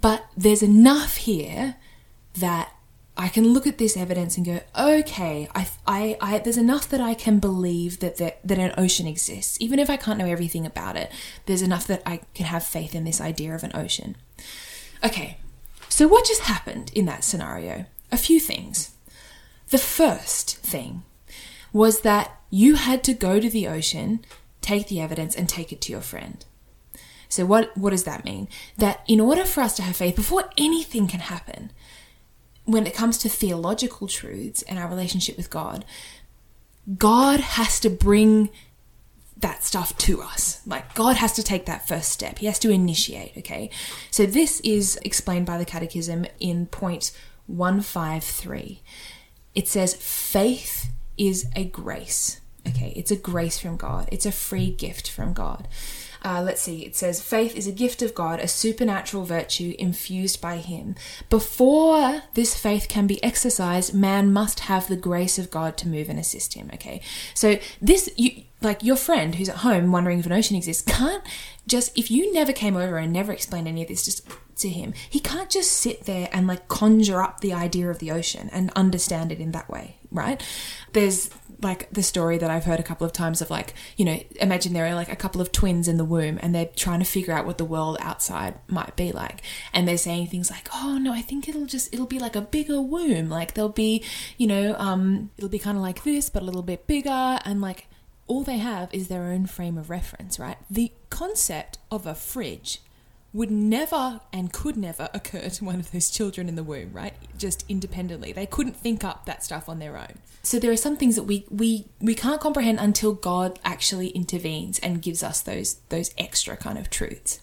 But 0.01 0.25
there's 0.37 0.63
enough 0.63 1.17
here 1.17 1.77
that 2.39 2.73
I 3.17 3.27
can 3.29 3.53
look 3.53 3.67
at 3.67 3.79
this 3.79 3.97
evidence 3.97 4.37
and 4.37 4.47
go, 4.47 4.61
okay, 4.79 5.49
I, 5.53 5.67
I, 5.85 6.17
I, 6.21 6.39
there's 6.39 6.57
enough 6.57 6.89
that 6.91 7.01
I 7.01 7.15
can 7.15 7.41
believe 7.41 7.99
that, 7.99 8.19
that 8.19 8.39
that 8.45 8.59
an 8.59 8.73
ocean 8.79 9.09
exists, 9.09 9.61
even 9.61 9.81
if 9.81 9.91
I 9.91 9.97
can't 9.97 10.21
know 10.21 10.27
everything 10.27 10.65
about 10.65 10.97
it. 10.97 11.11
There's 11.47 11.63
enough 11.63 11.89
that 11.89 12.03
I 12.07 12.21
can 12.35 12.47
have 12.47 12.63
faith 12.63 12.95
in 12.95 13.03
this 13.03 13.21
idea 13.21 13.57
of 13.57 13.65
an 13.65 13.73
ocean. 13.75 14.15
Okay, 15.03 15.39
so 15.89 16.07
what 16.07 16.27
just 16.27 16.43
happened 16.43 16.93
in 16.95 17.07
that 17.07 17.25
scenario? 17.25 17.87
A 18.13 18.17
few 18.17 18.39
things. 18.39 18.93
The 19.71 19.79
first 19.79 20.59
thing 20.59 21.03
was 21.73 22.01
that 22.01 22.41
you 22.51 22.77
had 22.77 23.05
to 23.05 23.15
go 23.15 23.41
to 23.41 23.51
the 23.51 23.67
ocean, 23.67 24.25
take 24.61 24.89
the 24.89 25.01
evidence, 25.01 25.35
and 25.35 25.49
take 25.49 25.73
it 25.73 25.81
to 25.83 25.93
your 25.93 26.01
friend. 26.01 26.45
So, 27.29 27.45
what, 27.45 27.77
what 27.77 27.91
does 27.91 28.05
that 28.05 28.25
mean? 28.25 28.49
That 28.79 29.03
in 29.07 29.21
order 29.21 29.45
for 29.45 29.61
us 29.61 29.77
to 29.77 29.83
have 29.83 29.97
faith, 29.97 30.17
before 30.17 30.51
anything 30.57 31.07
can 31.07 31.21
happen, 31.21 31.73
when 32.65 32.87
it 32.87 32.95
comes 32.95 33.19
to 33.19 33.29
theological 33.29 34.09
truths 34.09 34.63
and 34.63 34.79
our 34.79 34.89
relationship 34.89 35.37
with 35.37 35.51
God, 35.51 35.85
God 36.97 37.41
has 37.41 37.79
to 37.81 37.91
bring 37.91 38.49
that 39.37 39.63
stuff 39.63 39.97
to 39.99 40.23
us. 40.23 40.63
Like, 40.67 40.95
God 40.95 41.17
has 41.17 41.35
to 41.35 41.43
take 41.43 41.67
that 41.67 41.87
first 41.87 42.11
step. 42.11 42.39
He 42.39 42.47
has 42.47 42.59
to 42.61 42.71
initiate, 42.71 43.37
okay? 43.37 43.69
So, 44.11 44.25
this 44.25 44.61
is 44.61 44.99
explained 45.05 45.45
by 45.45 45.59
the 45.59 45.67
Catechism 45.67 46.25
in 46.41 46.67
point 46.67 47.13
153 47.47 48.83
it 49.59 49.67
says 49.67 49.95
faith 49.95 50.93
is 51.17 51.47
a 51.57 51.65
grace. 51.65 52.41
Okay, 52.65 52.93
it's 52.95 53.11
a 53.11 53.17
grace 53.17 53.59
from 53.59 53.77
God, 53.77 54.09
it's 54.13 54.25
a 54.25 54.31
free 54.31 54.71
gift 54.71 55.11
from 55.11 55.33
God. 55.33 55.67
Uh, 56.25 56.43
let's 56.45 56.63
see, 56.63 56.85
it 56.85 56.95
says, 56.95 57.21
faith 57.21 57.57
is 57.57 57.67
a 57.67 57.73
gift 57.73 58.01
of 58.03 58.15
God, 58.15 58.39
a 58.39 58.47
supernatural 58.49 59.25
virtue 59.25 59.75
infused 59.77 60.41
by 60.41 60.59
Him. 60.59 60.95
Before 61.29 62.23
this 62.35 62.57
faith 62.57 62.87
can 62.89 63.09
be 63.09 63.23
exercised, 63.23 63.95
man 63.95 64.33
must 64.33 64.61
have 64.61 64.87
the 64.87 64.97
grace 64.97 65.39
of 65.41 65.51
God 65.51 65.77
to 65.79 65.89
move 65.89 66.09
and 66.09 66.19
assist 66.21 66.55
him. 66.55 66.71
Okay, 66.75 67.01
so 67.35 67.59
this, 67.81 68.09
you, 68.17 68.45
like 68.61 68.85
your 68.85 68.97
friend 68.97 69.37
who's 69.37 69.49
at 69.49 69.57
home 69.57 69.91
wondering 69.91 70.21
if 70.21 70.27
an 70.27 70.33
ocean 70.33 70.57
exists, 70.57 70.83
can't 70.83 71.25
just, 71.67 71.97
if 71.99 72.13
you 72.13 72.33
never 72.33 72.53
came 72.53 72.77
over 72.77 72.97
and 72.97 73.13
never 73.13 73.33
explained 73.33 73.67
any 73.67 73.83
of 73.83 73.89
this, 73.89 74.05
just 74.05 74.29
to 74.59 74.69
him. 74.69 74.95
He 75.09 75.21
can't 75.21 75.51
just 75.51 75.73
sit 75.73 76.05
there 76.05 76.29
and 76.33 76.47
like 76.47 76.69
conjure 76.69 77.23
up 77.23 77.41
the 77.41 77.53
idea 77.53 77.91
of 77.91 77.99
the 77.99 78.11
ocean 78.11 78.49
and 78.53 78.71
understand 78.77 79.33
it 79.33 79.41
in 79.41 79.53
that 79.53 79.69
way, 79.69 79.97
right? 80.11 80.43
There's 80.93 81.31
like 81.61 81.91
the 81.91 82.03
story 82.03 82.39
that 82.39 82.51
I've 82.51 82.65
heard 82.65 82.79
a 82.79 82.85
couple 82.85 83.05
of 83.05 83.13
times 83.13 83.41
of 83.41 83.51
like, 83.51 83.75
you 83.97 84.05
know, 84.05 84.21
imagine 84.41 84.73
there 84.73 84.87
are 84.87 84.95
like 84.95 85.11
a 85.11 85.17
couple 85.17 85.41
of 85.41 85.51
twins 85.51 85.89
in 85.89 85.97
the 85.97 86.05
womb 86.05 86.39
and 86.41 86.55
they're 86.55 86.71
trying 86.77 87.01
to 87.01 87.05
figure 87.05 87.35
out 87.35 87.47
what 87.47 87.59
the 87.59 87.65
world 87.65 87.97
outside 88.01 88.55
might 88.69 88.95
be 88.95 89.11
like. 89.11 89.43
And 89.73 89.87
they're 89.87 89.99
saying 89.99 90.29
things 90.29 90.51
like, 90.51 90.69
oh 90.75 90.99
no, 90.99 91.13
I 91.13 91.23
think 91.23 91.49
it'll 91.49 91.67
just, 91.67 91.93
it'll 91.93 92.07
be 92.07 92.21
like 92.21 92.37
a 92.37 92.41
bigger 92.41 92.81
womb. 92.81 93.29
Like 93.29 93.55
there'll 93.55 93.71
be, 93.71 94.05
you 94.37 94.47
know, 94.47 94.77
um, 94.79 95.31
it'll 95.37 95.51
be 95.51 95.59
kind 95.59 95.77
of 95.77 95.83
like 95.83 96.05
this, 96.05 96.31
but 96.31 96.43
a 96.43 96.47
little 96.47 96.63
bit 96.63 96.87
bigger. 96.87 97.41
And 97.45 97.61
like 97.61 97.89
all 98.29 98.45
they 98.45 98.59
have 98.59 98.93
is 98.93 99.09
their 99.09 99.25
own 99.25 99.47
frame 99.47 99.77
of 99.77 99.91
reference, 99.91 100.39
right? 100.39 100.59
The 100.71 100.93
concept 101.11 101.79
of 101.91 102.07
a 102.07 102.15
fridge 102.15 102.81
would 103.33 103.51
never 103.51 104.21
and 104.33 104.53
could 104.53 104.77
never 104.77 105.09
occur 105.13 105.49
to 105.49 105.65
one 105.65 105.79
of 105.79 105.93
those 105.93 106.11
children 106.11 106.49
in 106.49 106.55
the 106.57 106.63
womb, 106.63 106.93
right? 106.93 107.15
Just 107.37 107.65
independently. 107.69 108.33
They 108.33 108.47
couldn't 108.47 108.77
think 108.77 109.05
up 109.05 109.27
that 109.27 109.45
stuff 109.45 109.69
on 109.69 109.79
their 109.79 109.99
own. 109.99 110.19
So 110.43 110.59
there 110.59 110.73
are 110.73 110.77
some 110.77 110.97
things 110.97 111.15
that 111.17 111.25
we 111.25 111.45
we 111.51 111.87
we 112.01 112.15
can't 112.15 112.41
comprehend 112.41 112.81
until 112.81 113.13
God 113.13 113.59
actually 113.65 114.09
intervenes 114.09 114.79
and 114.79 115.03
gives 115.03 115.23
us 115.23 115.43
those 115.43 115.75
those 115.91 116.15
extra 116.17 116.57
kind 116.57 116.79
of 116.79 116.89
truths. 116.89 117.41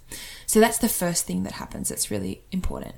So 0.47 0.59
that's 0.59 0.79
the 0.79 0.89
first 0.89 1.25
thing 1.25 1.43
that 1.43 1.53
happens 1.53 1.89
that's 1.89 2.09
really 2.09 2.41
important. 2.51 2.95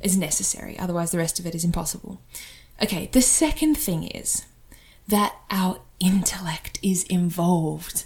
Is 0.00 0.16
necessary. 0.16 0.78
Otherwise 0.78 1.12
the 1.12 1.18
rest 1.18 1.38
of 1.38 1.46
it 1.46 1.54
is 1.54 1.64
impossible. 1.64 2.20
Okay, 2.82 3.08
the 3.12 3.22
second 3.22 3.76
thing 3.76 4.04
is 4.08 4.44
that 5.06 5.36
our 5.50 5.80
intellect 6.00 6.78
is 6.82 7.04
involved. 7.04 8.04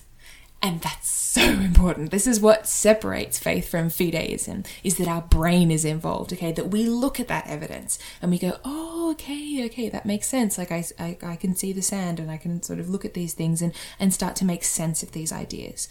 And 0.63 0.81
that's 0.81 1.11
so 1.11 1.43
important. 1.43 2.13
This 2.13 2.27
is 2.27 2.41
what 2.41 2.69
separates 2.69 3.39
faith 3.39 3.69
from 3.69 3.89
fideism 3.89 4.65
is 4.85 4.97
that 4.99 5.09
our 5.09 5.23
brain 5.23 5.73
is 5.73 5.85
involved, 5.85 6.33
okay? 6.33 6.53
That 6.53 6.71
we 6.71 6.85
look 6.85 7.19
at 7.19 7.29
that 7.29 7.49
evidence 7.49 7.99
and 8.21 8.31
we 8.31 8.39
go, 8.39 8.59
oh, 8.65 9.11
okay, 9.13 9.65
okay, 9.67 9.89
that 9.89 10.07
makes 10.07 10.29
sense. 10.29 10.59
Like 10.59 10.71
I, 10.71 10.85
I, 11.01 11.19
I 11.23 11.37
can 11.37 11.57
see 11.57 11.73
the 11.73 11.83
sand 11.83 12.21
and 12.21 12.31
I 12.31 12.37
can 12.37 12.63
sort 12.63 12.79
of 12.79 12.89
look 12.89 13.05
at 13.05 13.15
these 13.15 13.35
things 13.35 13.61
and, 13.61 13.75
and 13.99 14.15
start 14.15 14.37
to 14.37 14.45
make 14.45 14.63
sense 14.63 15.03
of 15.03 15.13
these 15.13 15.33
ideas. 15.33 15.89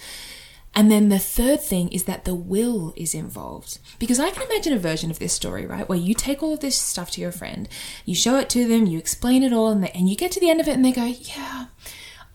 And 0.73 0.89
then 0.89 1.09
the 1.09 1.19
third 1.19 1.59
thing 1.59 1.89
is 1.89 2.05
that 2.05 2.23
the 2.23 2.33
will 2.35 2.93
is 2.95 3.13
involved. 3.13 3.77
Because 3.99 4.21
I 4.21 4.29
can 4.29 4.43
imagine 4.43 4.71
a 4.71 4.79
version 4.79 5.11
of 5.11 5.19
this 5.19 5.33
story, 5.33 5.65
right? 5.65 5.89
Where 5.89 5.97
you 5.97 6.13
take 6.13 6.41
all 6.41 6.53
of 6.53 6.61
this 6.61 6.77
stuff 6.77 7.11
to 7.11 7.21
your 7.21 7.33
friend, 7.33 7.67
you 8.05 8.15
show 8.15 8.37
it 8.37 8.49
to 8.51 8.65
them, 8.65 8.85
you 8.85 8.97
explain 8.97 9.43
it 9.43 9.51
all, 9.51 9.67
and, 9.67 9.83
they, 9.83 9.89
and 9.89 10.07
you 10.07 10.15
get 10.15 10.31
to 10.31 10.39
the 10.39 10.49
end 10.49 10.61
of 10.61 10.69
it 10.69 10.75
and 10.75 10.85
they 10.85 10.93
go, 10.93 11.05
yeah, 11.05 11.65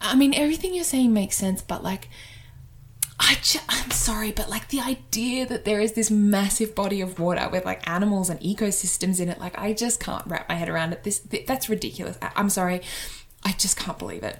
I 0.00 0.14
mean, 0.14 0.34
everything 0.34 0.74
you're 0.74 0.84
saying 0.84 1.12
makes 1.12 1.36
sense, 1.36 1.62
but 1.62 1.82
like, 1.82 2.08
I 3.18 3.38
ju- 3.42 3.60
I'm 3.68 3.90
sorry, 3.90 4.30
but 4.30 4.50
like 4.50 4.68
the 4.68 4.80
idea 4.80 5.46
that 5.46 5.64
there 5.64 5.80
is 5.80 5.92
this 5.94 6.10
massive 6.10 6.74
body 6.74 7.00
of 7.00 7.18
water 7.18 7.48
with 7.50 7.64
like 7.64 7.88
animals 7.88 8.28
and 8.28 8.38
ecosystems 8.40 9.20
in 9.20 9.28
it, 9.28 9.40
like 9.40 9.58
I 9.58 9.72
just 9.72 10.00
can't 10.00 10.26
wrap 10.26 10.48
my 10.48 10.54
head 10.54 10.68
around 10.68 10.92
it. 10.92 11.02
This 11.02 11.20
th- 11.20 11.46
that's 11.46 11.68
ridiculous. 11.68 12.18
I- 12.20 12.32
I'm 12.36 12.50
sorry, 12.50 12.82
I 13.42 13.52
just 13.52 13.78
can't 13.78 13.98
believe 13.98 14.22
it. 14.22 14.38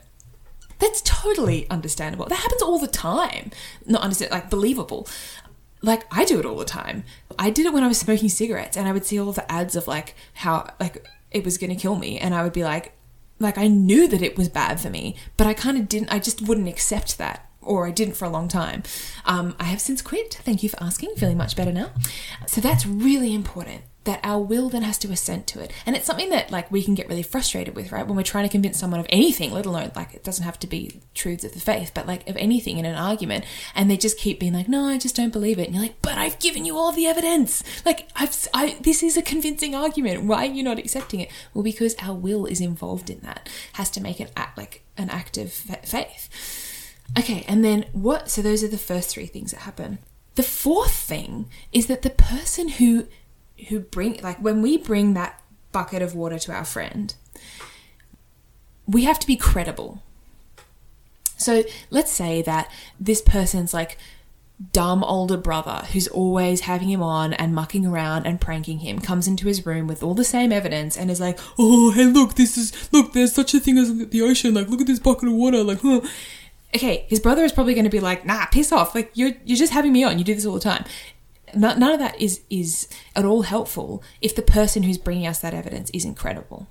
That's 0.79 1.01
totally 1.03 1.69
understandable. 1.71 2.27
That 2.27 2.41
happens 2.41 2.61
all 2.61 2.79
the 2.79 2.87
time. 2.87 3.51
Not 3.87 4.03
understand, 4.03 4.31
like 4.31 4.51
believable. 4.51 5.09
Like 5.81 6.05
I 6.15 6.27
do 6.27 6.39
it 6.39 6.45
all 6.45 6.57
the 6.59 6.67
time. 6.67 7.05
I 7.39 7.49
did 7.49 7.65
it 7.65 7.73
when 7.73 7.83
I 7.83 7.89
was 7.89 7.99
smoking 7.99 8.29
cigarettes, 8.29 8.77
and 8.77 8.87
I 8.87 8.93
would 8.93 9.07
see 9.07 9.19
all 9.19 9.33
the 9.33 9.51
ads 9.51 9.75
of 9.75 9.89
like 9.89 10.15
how 10.35 10.69
like 10.79 11.09
it 11.31 11.45
was 11.45 11.57
going 11.57 11.71
to 11.75 11.81
kill 11.81 11.97
me, 11.97 12.19
and 12.19 12.35
I 12.35 12.43
would 12.45 12.53
be 12.53 12.63
like, 12.65 12.93
like 13.39 13.59
I 13.59 13.69
knew 13.69 14.09
that 14.09 14.23
it 14.23 14.37
was 14.37 14.49
bad 14.49 14.81
for 14.81 14.91
me, 14.91 15.17
but 15.37 15.47
I 15.47 15.55
kind 15.55 15.77
of 15.77 15.89
didn't. 15.89 16.13
I 16.13 16.19
just 16.19 16.43
wouldn't 16.43 16.69
accept 16.69 17.19
that, 17.19 17.49
or 17.61 17.87
I 17.87 17.91
didn't 17.91 18.17
for 18.17 18.25
a 18.25 18.31
long 18.31 18.49
time. 18.49 18.83
Um, 19.25 19.55
I 19.59 19.65
have 19.65 19.81
since 19.81 20.03
quit. 20.03 20.41
Thank 20.45 20.63
you 20.63 20.69
for 20.69 20.83
asking. 20.83 21.15
Feeling 21.17 21.37
much 21.37 21.57
better 21.57 21.73
now. 21.73 21.91
So 22.47 22.61
that's 22.61 22.87
really 22.87 23.35
important. 23.35 23.83
That 24.07 24.21
our 24.23 24.41
will 24.41 24.69
then 24.69 24.83
has 24.83 24.99
to 24.99 25.11
assent 25.11 25.47
to 25.49 25.61
it, 25.61 25.73
and 25.85 25.95
it's 25.95 26.07
something 26.07 26.31
that 26.31 26.51
like 26.51 26.71
we 26.71 26.83
can 26.83 26.95
get 26.95 27.09
really 27.09 27.23
frustrated 27.23 27.75
with, 27.75 27.93
right? 27.93 28.07
When 28.07 28.17
we're 28.17 28.23
trying 28.23 28.47
to 28.47 28.51
convince 28.51 28.79
someone 28.79 29.01
of 29.01 29.07
anything, 29.11 29.53
let 29.53 29.67
alone 29.67 29.91
like 29.95 30.15
it 30.15 30.25
doesn't 30.25 30.45
have 30.45 30.59
to 30.61 30.67
be 30.67 31.01
truths 31.15 31.45
of 31.45 31.53
the 31.53 31.61
faith, 31.61 31.91
but 31.93 32.07
like 32.07 32.29
of 32.29 32.37
anything 32.37 32.79
in 32.79 32.85
an 32.85 32.95
argument, 32.95 33.45
and 33.75 33.91
they 33.91 33.97
just 33.97 34.19
keep 34.19 34.41
being 34.41 34.53
like, 34.53 34.69
"No, 34.69 34.85
I 34.87 34.97
just 34.97 35.17
don't 35.17 35.33
believe 35.33 35.59
it," 35.59 35.67
and 35.67 35.75
you're 35.75 35.83
like, 35.83 36.01
"But 36.03 36.19
I've 36.19 36.39
given 36.39 36.65
you 36.65 36.77
all 36.77 36.93
the 36.93 37.07
evidence. 37.07 37.63
Like 37.85 38.09
I've, 38.17 38.49
I 38.55 38.77
this 38.81 39.03
is 39.03 39.17
a 39.17 39.23
convincing 39.23 39.75
argument. 39.75 40.25
Why 40.25 40.47
are 40.47 40.53
you 40.53 40.63
not 40.63 40.79
accepting 40.79 41.21
it?" 41.21 41.31
Well, 41.53 41.65
because 41.65 41.95
our 42.01 42.15
will 42.15 42.47
is 42.47 42.61
involved 42.61 43.11
in 43.11 43.21
that, 43.21 43.49
has 43.75 43.91
to 43.91 44.01
make 44.01 44.21
an 44.21 44.29
act 44.37 44.57
like 44.57 44.83
an 44.97 45.11
act 45.11 45.37
of 45.37 45.53
faith. 45.53 46.29
Okay, 47.19 47.45
and 47.49 47.65
then 47.65 47.87
what? 47.93 48.31
So 48.31 48.41
those 48.41 48.63
are 48.63 48.69
the 48.69 48.79
first 48.79 49.11
three 49.11 49.27
things 49.27 49.51
that 49.51 49.63
happen. 49.63 49.99
The 50.37 50.43
fourth 50.43 50.95
thing 50.95 51.49
is 51.73 51.87
that 51.87 52.03
the 52.03 52.11
person 52.11 52.69
who 52.69 53.07
who 53.69 53.81
bring 53.81 54.21
like 54.23 54.39
when 54.39 54.63
we 54.63 54.79
bring 54.79 55.15
that 55.15 55.43
bucket 55.73 56.03
of 56.03 56.15
water 56.15 56.39
to 56.39 56.53
our 56.53 56.65
friend, 56.65 57.15
we 58.87 59.05
have 59.05 59.19
to 59.19 59.27
be 59.27 59.37
credible. 59.37 60.03
So 61.37 61.65
let's 61.91 62.11
say 62.11 62.43
that 62.43 62.71
this 62.99 63.21
person's 63.21 63.75
like 63.75 63.99
dumb 64.73 65.05
older 65.05 65.37
brother 65.37 65.87
who's 65.93 66.09
always 66.09 66.63
having 66.63 66.89
him 66.89 67.03
on 67.03 67.35
and 67.35 67.55
mucking 67.55 67.85
around 67.85 68.27
and 68.27 68.41
pranking 68.41 68.79
him 68.79 68.99
comes 68.99 69.29
into 69.29 69.47
his 69.47 69.67
room 69.67 69.87
with 69.87 70.03
all 70.03 70.15
the 70.15 70.25
same 70.25 70.51
evidence 70.51 70.97
and 70.97 71.11
is 71.11 71.21
like, 71.21 71.39
"Oh, 71.59 71.91
hey, 71.91 72.07
look, 72.07 72.35
this 72.35 72.57
is 72.57 72.89
look, 72.93 73.13
there's 73.13 73.33
such 73.33 73.53
a 73.55 73.61
thing 73.61 73.77
as 73.79 74.09
the 74.09 74.23
ocean. 74.23 74.55
Like, 74.55 74.69
look 74.69 74.81
at 74.81 74.87
this 74.87 74.99
bucket 74.99 75.29
of 75.29 75.35
water. 75.35 75.63
Like, 75.63 75.81
huh." 75.81 76.01
okay, 76.75 77.07
his 77.09 77.21
brother 77.21 77.45
is 77.45 77.53
probably 77.53 77.75
going 77.75 77.85
to 77.85 77.91
be 77.91 78.01
like, 78.01 78.25
"Nah, 78.25 78.47
piss 78.47 78.73
off! 78.73 78.95
Like, 78.95 79.11
you're 79.15 79.33
you're 79.45 79.57
just 79.57 79.73
having 79.73 79.93
me 79.93 80.05
on. 80.05 80.19
You 80.19 80.25
do 80.25 80.35
this 80.35 80.47
all 80.47 80.55
the 80.55 80.61
time." 80.61 80.85
None 81.57 81.83
of 81.83 81.99
that 81.99 82.21
is 82.21 82.43
is 82.51 82.89
at 83.15 83.25
all 83.25 83.43
helpful 83.43 84.03
if 84.21 84.35
the 84.35 84.43
person 84.43 84.83
who's 84.83 84.99
bringing 84.99 85.27
us 85.27 85.39
that 85.41 85.55
evidence 85.55 85.91
is 85.91 86.05
incredible. 86.05 86.67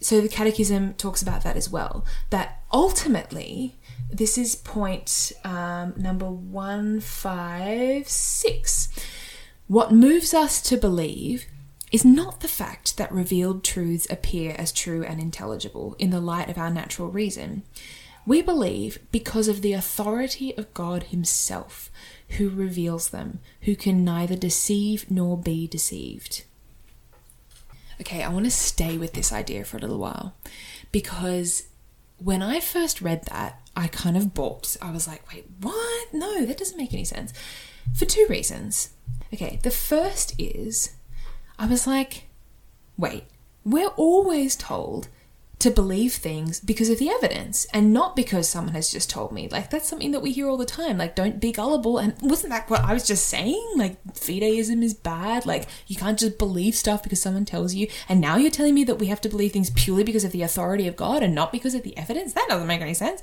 So 0.00 0.20
the 0.20 0.28
Catechism 0.28 0.94
talks 0.94 1.22
about 1.22 1.42
that 1.42 1.56
as 1.56 1.70
well. 1.70 2.04
That 2.30 2.62
ultimately 2.72 3.76
this 4.10 4.38
is 4.38 4.56
point 4.56 5.32
um, 5.44 5.92
number 5.96 6.30
156. 6.30 8.88
What 9.66 9.92
moves 9.92 10.32
us 10.32 10.62
to 10.62 10.78
believe 10.78 11.44
is 11.92 12.04
not 12.04 12.40
the 12.40 12.48
fact 12.48 12.96
that 12.96 13.12
revealed 13.12 13.62
truths 13.64 14.06
appear 14.10 14.54
as 14.58 14.72
true 14.72 15.04
and 15.04 15.20
intelligible 15.20 15.94
in 15.98 16.10
the 16.10 16.20
light 16.20 16.48
of 16.48 16.58
our 16.58 16.70
natural 16.70 17.08
reason. 17.08 17.62
We 18.26 18.42
believe 18.42 18.98
because 19.10 19.48
of 19.48 19.62
the 19.62 19.72
authority 19.72 20.54
of 20.56 20.72
God 20.74 21.04
Himself, 21.04 21.90
who 22.30 22.50
reveals 22.50 23.08
them, 23.08 23.40
who 23.62 23.74
can 23.74 24.04
neither 24.04 24.36
deceive 24.36 25.10
nor 25.10 25.36
be 25.36 25.66
deceived. 25.66 26.44
Okay, 28.00 28.22
I 28.22 28.28
want 28.28 28.44
to 28.44 28.50
stay 28.50 28.96
with 28.96 29.14
this 29.14 29.32
idea 29.32 29.64
for 29.64 29.76
a 29.76 29.80
little 29.80 29.98
while 29.98 30.34
because 30.92 31.64
when 32.18 32.42
I 32.42 32.60
first 32.60 33.00
read 33.00 33.24
that, 33.24 33.60
I 33.74 33.88
kind 33.88 34.16
of 34.16 34.34
balked. 34.34 34.76
I 34.82 34.90
was 34.90 35.06
like, 35.06 35.22
wait, 35.32 35.46
what? 35.60 36.12
No, 36.12 36.44
that 36.44 36.58
doesn't 36.58 36.76
make 36.76 36.92
any 36.92 37.04
sense. 37.04 37.32
For 37.94 38.04
two 38.04 38.26
reasons. 38.28 38.90
Okay, 39.32 39.58
the 39.62 39.70
first 39.70 40.34
is 40.38 40.94
I 41.58 41.66
was 41.66 41.86
like, 41.86 42.24
wait, 42.96 43.24
we're 43.64 43.88
always 43.88 44.56
told 44.56 45.08
to 45.58 45.70
believe 45.70 46.14
things 46.14 46.60
because 46.60 46.88
of 46.88 46.98
the 46.98 47.10
evidence 47.10 47.66
and 47.72 47.92
not 47.92 48.14
because 48.14 48.48
someone 48.48 48.74
has 48.74 48.92
just 48.92 49.10
told 49.10 49.32
me. 49.32 49.48
Like, 49.48 49.70
that's 49.70 49.88
something 49.88 50.12
that 50.12 50.20
we 50.20 50.30
hear 50.30 50.48
all 50.48 50.56
the 50.56 50.64
time. 50.64 50.98
Like, 50.98 51.16
don't 51.16 51.40
be 51.40 51.50
gullible. 51.50 51.98
And 51.98 52.14
wasn't 52.20 52.52
that 52.52 52.70
what 52.70 52.84
I 52.84 52.94
was 52.94 53.06
just 53.06 53.26
saying? 53.26 53.72
Like, 53.76 54.02
fideism 54.14 54.84
is 54.84 54.94
bad. 54.94 55.46
Like, 55.46 55.66
you 55.88 55.96
can't 55.96 56.18
just 56.18 56.38
believe 56.38 56.76
stuff 56.76 57.02
because 57.02 57.20
someone 57.20 57.44
tells 57.44 57.74
you. 57.74 57.88
And 58.08 58.20
now 58.20 58.36
you're 58.36 58.50
telling 58.50 58.74
me 58.74 58.84
that 58.84 58.96
we 59.00 59.06
have 59.06 59.20
to 59.22 59.28
believe 59.28 59.52
things 59.52 59.70
purely 59.70 60.04
because 60.04 60.24
of 60.24 60.32
the 60.32 60.42
authority 60.42 60.86
of 60.86 60.96
God 60.96 61.22
and 61.22 61.34
not 61.34 61.50
because 61.50 61.74
of 61.74 61.82
the 61.82 61.96
evidence? 61.96 62.34
That 62.34 62.46
doesn't 62.48 62.66
make 62.66 62.80
any 62.80 62.94
sense. 62.94 63.22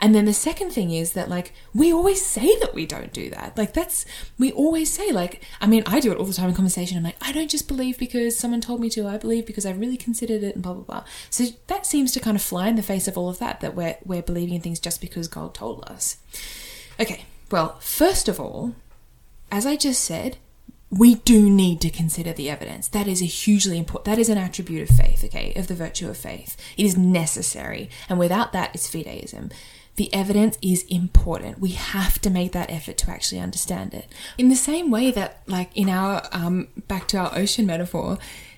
And 0.00 0.14
then 0.14 0.26
the 0.26 0.32
second 0.32 0.70
thing 0.70 0.92
is 0.92 1.12
that, 1.12 1.28
like, 1.28 1.52
we 1.74 1.92
always 1.92 2.24
say 2.24 2.56
that 2.60 2.72
we 2.72 2.86
don't 2.86 3.12
do 3.12 3.30
that. 3.30 3.58
Like, 3.58 3.72
that's, 3.72 4.06
we 4.38 4.52
always 4.52 4.92
say, 4.92 5.10
like, 5.10 5.42
I 5.60 5.66
mean, 5.66 5.82
I 5.86 5.98
do 5.98 6.12
it 6.12 6.18
all 6.18 6.24
the 6.24 6.32
time 6.32 6.48
in 6.48 6.54
conversation. 6.54 6.96
I'm 6.96 7.02
like, 7.02 7.16
I 7.20 7.32
don't 7.32 7.50
just 7.50 7.66
believe 7.66 7.98
because 7.98 8.36
someone 8.36 8.60
told 8.60 8.80
me 8.80 8.90
to. 8.90 9.08
I 9.08 9.18
believe 9.18 9.44
because 9.44 9.66
I 9.66 9.72
really 9.72 9.96
considered 9.96 10.44
it 10.44 10.54
and 10.54 10.62
blah, 10.62 10.74
blah, 10.74 10.84
blah. 10.84 11.04
So 11.30 11.46
that 11.66 11.84
seems 11.84 12.12
to 12.12 12.20
kind 12.20 12.36
of 12.36 12.42
fly 12.42 12.68
in 12.68 12.76
the 12.76 12.82
face 12.82 13.08
of 13.08 13.18
all 13.18 13.28
of 13.28 13.40
that, 13.40 13.60
that 13.60 13.74
we're, 13.74 13.96
we're 14.04 14.22
believing 14.22 14.54
in 14.54 14.60
things 14.60 14.78
just 14.78 15.00
because 15.00 15.26
God 15.26 15.52
told 15.52 15.84
us. 15.90 16.18
Okay, 17.00 17.24
well, 17.50 17.78
first 17.80 18.28
of 18.28 18.38
all, 18.38 18.74
as 19.50 19.66
I 19.66 19.74
just 19.74 20.04
said, 20.04 20.36
we 20.90 21.16
do 21.16 21.50
need 21.50 21.80
to 21.80 21.90
consider 21.90 22.32
the 22.32 22.48
evidence. 22.48 22.88
That 22.88 23.08
is 23.08 23.20
a 23.20 23.26
hugely 23.26 23.78
important, 23.78 24.04
that 24.04 24.18
is 24.18 24.28
an 24.28 24.38
attribute 24.38 24.88
of 24.88 24.96
faith, 24.96 25.24
okay, 25.24 25.52
of 25.54 25.66
the 25.66 25.74
virtue 25.74 26.08
of 26.08 26.16
faith. 26.16 26.56
It 26.76 26.86
is 26.86 26.96
necessary. 26.96 27.90
And 28.08 28.18
without 28.18 28.52
that, 28.52 28.70
it's 28.74 28.88
fideism 28.88 29.52
the 29.98 30.14
evidence 30.14 30.56
is 30.62 30.84
important. 30.84 31.58
We 31.58 31.72
have 31.72 32.20
to 32.20 32.30
make 32.30 32.52
that 32.52 32.70
effort 32.70 32.96
to 32.98 33.10
actually 33.10 33.40
understand 33.40 33.92
it. 33.92 34.06
In 34.38 34.48
the 34.48 34.54
same 34.54 34.92
way 34.92 35.10
that, 35.10 35.42
like 35.48 35.76
in 35.76 35.90
our, 35.90 36.22
um, 36.30 36.68
back 36.86 37.08
to 37.08 37.18
our 37.18 37.36
ocean 37.36 37.66
metaphor, 37.66 38.16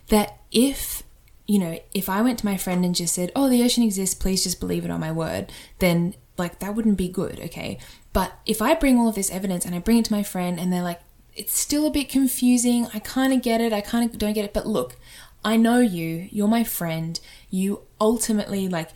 that 0.09 0.39
if, 0.53 1.03
you 1.47 1.59
know, 1.59 1.81
if 1.95 2.11
I 2.11 2.21
went 2.21 2.41
to 2.41 2.45
my 2.45 2.59
friend 2.59 2.85
and 2.85 2.95
just 2.95 3.15
said, 3.15 3.33
oh, 3.35 3.49
the 3.49 3.63
ocean 3.65 3.83
exists, 3.83 4.15
please 4.15 4.45
just 4.45 4.61
believe 4.61 4.85
it 4.85 4.91
on 4.91 5.01
my 5.01 5.11
word, 5.11 5.51
then 5.79 6.15
like 6.37 6.59
that 6.59 6.75
wouldn't 6.75 6.99
be 6.99 7.09
good, 7.09 7.41
okay? 7.41 7.79
But 8.13 8.35
if 8.45 8.61
I 8.61 8.75
bring 8.75 8.99
all 8.99 9.09
of 9.09 9.15
this 9.15 9.31
evidence 9.31 9.65
and 9.65 9.75
I 9.75 9.79
bring 9.79 9.97
it 9.97 10.05
to 10.07 10.13
my 10.13 10.23
friend 10.23 10.61
and 10.61 10.71
they're 10.71 10.83
like, 10.83 11.01
it's 11.35 11.59
still 11.59 11.87
a 11.87 11.91
bit 11.91 12.11
confusing, 12.11 12.87
I 12.93 12.99
kind 12.99 13.33
of 13.33 13.41
get 13.41 13.63
it, 13.63 13.73
I 13.73 13.81
kind 13.81 14.11
of 14.11 14.19
don't 14.19 14.35
get 14.35 14.45
it, 14.45 14.53
but 14.53 14.67
look, 14.67 14.97
I 15.43 15.57
know 15.57 15.81
you, 15.81 16.29
you're 16.31 16.49
my 16.49 16.65
friend, 16.65 17.19
you 17.49 17.81
ultimately 17.99 18.69
like, 18.69 18.91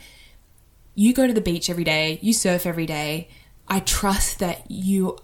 you 0.95 1.13
go 1.13 1.27
to 1.27 1.33
the 1.33 1.41
beach 1.41 1.69
every 1.71 1.85
day, 1.85 2.19
you 2.23 2.33
surf 2.33 2.67
every 2.67 2.87
day. 2.87 3.29
I 3.69 3.81
trust 3.81 4.39
that 4.39 4.71
you 4.71 5.19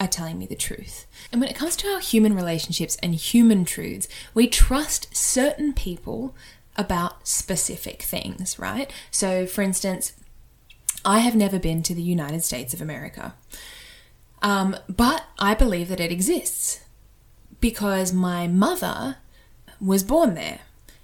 are 0.00 0.08
telling 0.08 0.38
me 0.38 0.46
the 0.46 0.56
truth. 0.56 1.06
And 1.30 1.40
when 1.40 1.50
it 1.50 1.56
comes 1.56 1.76
to 1.76 1.88
our 1.88 2.00
human 2.00 2.34
relationships 2.34 2.96
and 3.02 3.14
human 3.14 3.64
truths, 3.64 4.08
we 4.34 4.46
trust 4.48 5.14
certain 5.16 5.72
people 5.72 6.34
about 6.76 7.28
specific 7.28 8.02
things, 8.02 8.58
right? 8.58 8.92
So, 9.10 9.46
for 9.46 9.62
instance, 9.62 10.14
I 11.04 11.18
have 11.20 11.36
never 11.36 11.58
been 11.58 11.82
to 11.84 11.94
the 11.94 12.02
United 12.02 12.42
States 12.42 12.74
of 12.74 12.80
America. 12.80 13.34
Um, 14.40 14.76
but 14.88 15.24
I 15.38 15.54
believe 15.54 15.88
that 15.88 16.00
it 16.00 16.10
exists. 16.12 16.80
because 17.60 18.12
my 18.12 18.46
mother 18.48 19.16
was 19.80 20.02
born 20.02 20.34
there, 20.34 20.60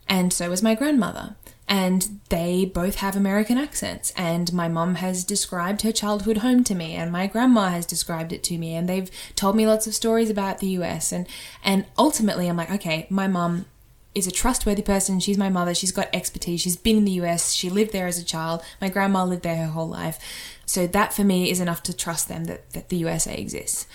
and 0.09 0.33
so 0.33 0.51
was 0.51 0.63
my 0.63 0.75
grandmother. 0.75 1.37
And 1.69 2.21
they 2.31 2.65
both 2.65 2.97
have 2.97 3.15
American 3.15 3.59
accents. 3.59 4.13
And 4.17 4.53
my 4.53 4.69
mum 4.69 4.97
has 4.97 5.23
described 5.23 5.83
her 5.83 5.93
childhood 5.93 6.39
home 6.39 6.65
to 6.65 6.75
me, 6.75 6.95
and 6.95 7.13
my 7.13 7.27
grandma 7.27 7.69
has 7.69 7.85
described 7.85 8.33
it 8.33 8.43
to 8.45 8.59
me, 8.59 8.75
and 8.75 8.89
they've 8.89 9.11
told 9.35 9.55
me 9.55 9.67
lots 9.67 9.87
of 9.87 9.95
stories 9.95 10.31
about 10.31 10.59
the 10.59 10.69
US. 10.69 11.13
And, 11.13 11.29
and 11.63 11.85
ultimately, 11.99 12.49
I'm 12.49 12.57
like, 12.57 12.71
okay, 12.71 13.07
my 13.11 13.29
mum 13.29 13.67
is 14.15 14.27
a 14.27 14.33
trustworthy 14.33 14.83
person. 14.83 15.21
She's 15.21 15.39
my 15.39 15.49
mother. 15.49 15.75
She's 15.75 15.93
got 15.93 16.09
expertise. 16.13 16.61
She's 16.61 16.77
been 16.77 16.97
in 16.97 17.05
the 17.05 17.21
US. 17.23 17.53
She 17.53 17.71
lived 17.71 17.93
there 17.93 18.07
as 18.07 18.19
a 18.19 18.25
child. 18.25 18.63
My 18.81 18.89
grandma 18.89 19.25
lived 19.25 19.43
there 19.43 19.57
her 19.57 19.67
whole 19.67 19.89
life. 19.89 20.19
So 20.67 20.87
that 20.87 21.13
for 21.13 21.25
me 21.25 21.51
is 21.51 21.61
enough 21.61 21.83
to 21.85 21.97
trust 21.97 22.29
them 22.29 22.45
that, 22.45 22.71
that 22.71 22.89
the 22.89 22.97
USA 22.97 23.35
exists. 23.35 23.87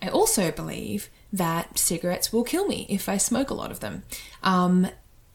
I 0.00 0.08
also 0.08 0.50
believe 0.50 1.10
that 1.32 1.78
cigarettes 1.78 2.32
will 2.32 2.44
kill 2.44 2.66
me 2.66 2.86
if 2.88 3.08
I 3.08 3.16
smoke 3.16 3.50
a 3.50 3.54
lot 3.54 3.70
of 3.70 3.80
them. 3.80 4.02
Um, 4.42 4.88